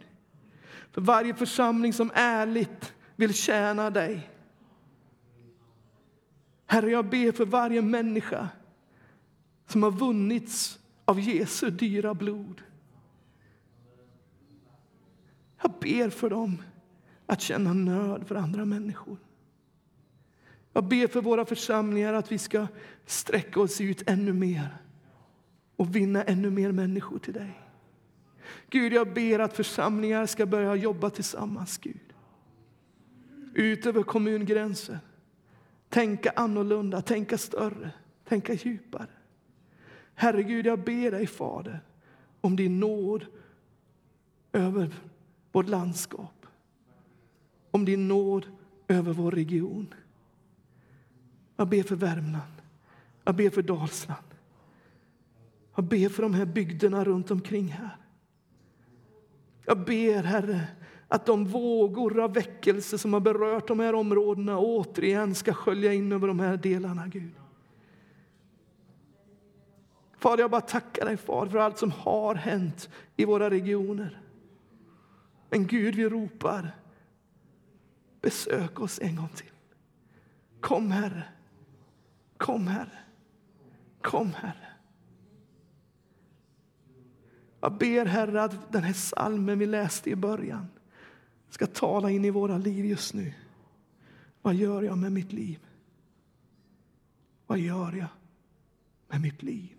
För 0.91 1.01
varje 1.01 1.33
församling 1.33 1.93
som 1.93 2.11
ärligt 2.13 2.93
vill 3.15 3.33
tjäna 3.33 3.89
dig. 3.89 4.29
Herre, 6.65 6.91
jag 6.91 7.09
ber 7.09 7.31
för 7.31 7.45
varje 7.45 7.81
människa 7.81 8.49
som 9.67 9.83
har 9.83 9.91
vunnits 9.91 10.79
av 11.05 11.19
Jesu 11.19 11.69
dyra 11.69 12.13
blod. 12.13 12.61
Jag 15.61 15.71
ber 15.79 16.09
för 16.09 16.29
dem 16.29 16.61
att 17.25 17.41
känna 17.41 17.73
nöd 17.73 18.27
för 18.27 18.35
andra 18.35 18.65
människor. 18.65 19.17
Jag 20.77 20.83
ber 20.83 21.07
för 21.07 21.21
våra 21.21 21.45
församlingar 21.45 22.13
att 22.13 22.31
vi 22.31 22.37
ska 22.37 22.67
sträcka 23.05 23.59
oss 23.59 23.81
ut 23.81 24.03
ännu 24.09 24.33
mer 24.33 24.77
och 25.75 25.95
vinna 25.95 26.23
ännu 26.23 26.49
mer 26.49 26.71
människor 26.71 27.19
till 27.19 27.33
dig. 27.33 27.61
Gud, 28.69 28.93
jag 28.93 29.13
ber 29.13 29.39
att 29.39 29.55
församlingar 29.55 30.25
ska 30.25 30.45
börja 30.45 30.75
jobba 30.75 31.09
tillsammans, 31.09 31.77
Gud. 31.77 32.13
Ut 33.53 33.85
över 33.85 34.03
kommungränser. 34.03 34.99
Tänka 35.89 36.31
annorlunda, 36.35 37.01
tänka 37.01 37.37
större, 37.37 37.91
tänka 38.23 38.53
djupare. 38.53 39.09
Herregud, 40.15 40.65
jag 40.65 40.79
ber 40.79 41.11
dig, 41.11 41.27
Fader, 41.27 41.79
om 42.41 42.55
din 42.55 42.79
nåd 42.79 43.25
över 44.51 44.93
vårt 45.51 45.69
landskap. 45.69 46.45
Om 47.71 47.85
din 47.85 48.07
nåd 48.07 48.45
över 48.87 49.13
vår 49.13 49.31
region. 49.31 49.93
Jag 51.57 51.67
ber 51.67 51.83
för 51.83 51.95
Värmland. 51.95 52.61
Jag 53.23 53.35
ber 53.35 53.49
för 53.49 53.61
Dalsland. 53.61 54.25
Jag 55.75 55.85
ber 55.85 56.09
för 56.09 56.23
de 56.23 56.33
här 56.33 56.45
bygderna 56.45 57.03
runt 57.03 57.31
omkring 57.31 57.67
här. 57.67 57.97
Jag 59.65 59.85
ber, 59.85 60.23
Herre, 60.23 60.67
att 61.07 61.25
de 61.25 61.45
vågor 61.45 62.19
av 62.19 62.33
väckelse 62.33 62.97
som 62.97 63.13
har 63.13 63.19
berört 63.19 63.67
de 63.67 63.79
här 63.79 63.95
områdena 63.95 64.57
återigen 64.57 65.35
ska 65.35 65.53
skölja 65.53 65.93
in 65.93 66.11
över 66.11 66.27
de 66.27 66.39
här 66.39 66.57
delarna, 66.57 67.07
Gud. 67.07 67.31
Fader, 70.17 70.43
jag 70.43 70.51
bara 70.51 70.61
tackar 70.61 71.05
dig 71.05 71.17
far, 71.17 71.47
för 71.47 71.57
allt 71.57 71.77
som 71.77 71.91
har 71.91 72.35
hänt 72.35 72.89
i 73.15 73.25
våra 73.25 73.49
regioner. 73.49 74.21
Men 75.49 75.67
Gud, 75.67 75.95
vi 75.95 76.09
ropar, 76.09 76.75
besök 78.21 78.79
oss 78.79 78.99
en 78.99 79.15
gång 79.15 79.29
till. 79.35 79.51
Kom, 80.59 80.91
Herre. 80.91 81.23
Kom, 82.37 82.67
Herre. 82.67 82.99
Kom, 84.01 84.33
Herre. 84.33 84.67
Jag 87.61 87.77
ber, 87.77 88.05
Herre, 88.05 88.43
att 88.43 88.71
den 88.71 88.83
här 88.83 88.93
salmen 88.93 89.59
vi 89.59 89.65
läste 89.65 90.09
i 90.09 90.15
början 90.15 90.67
ska 91.49 91.67
tala 91.67 92.11
in 92.11 92.25
i 92.25 92.29
våra 92.29 92.57
liv 92.57 92.85
just 92.85 93.13
nu. 93.13 93.33
Vad 94.41 94.55
gör 94.55 94.81
jag 94.81 94.97
med 94.97 95.11
mitt 95.11 95.33
liv? 95.33 95.59
Vad 97.47 97.59
gör 97.59 97.91
jag 97.91 98.07
med 99.07 99.21
mitt 99.21 99.43
liv? 99.43 99.76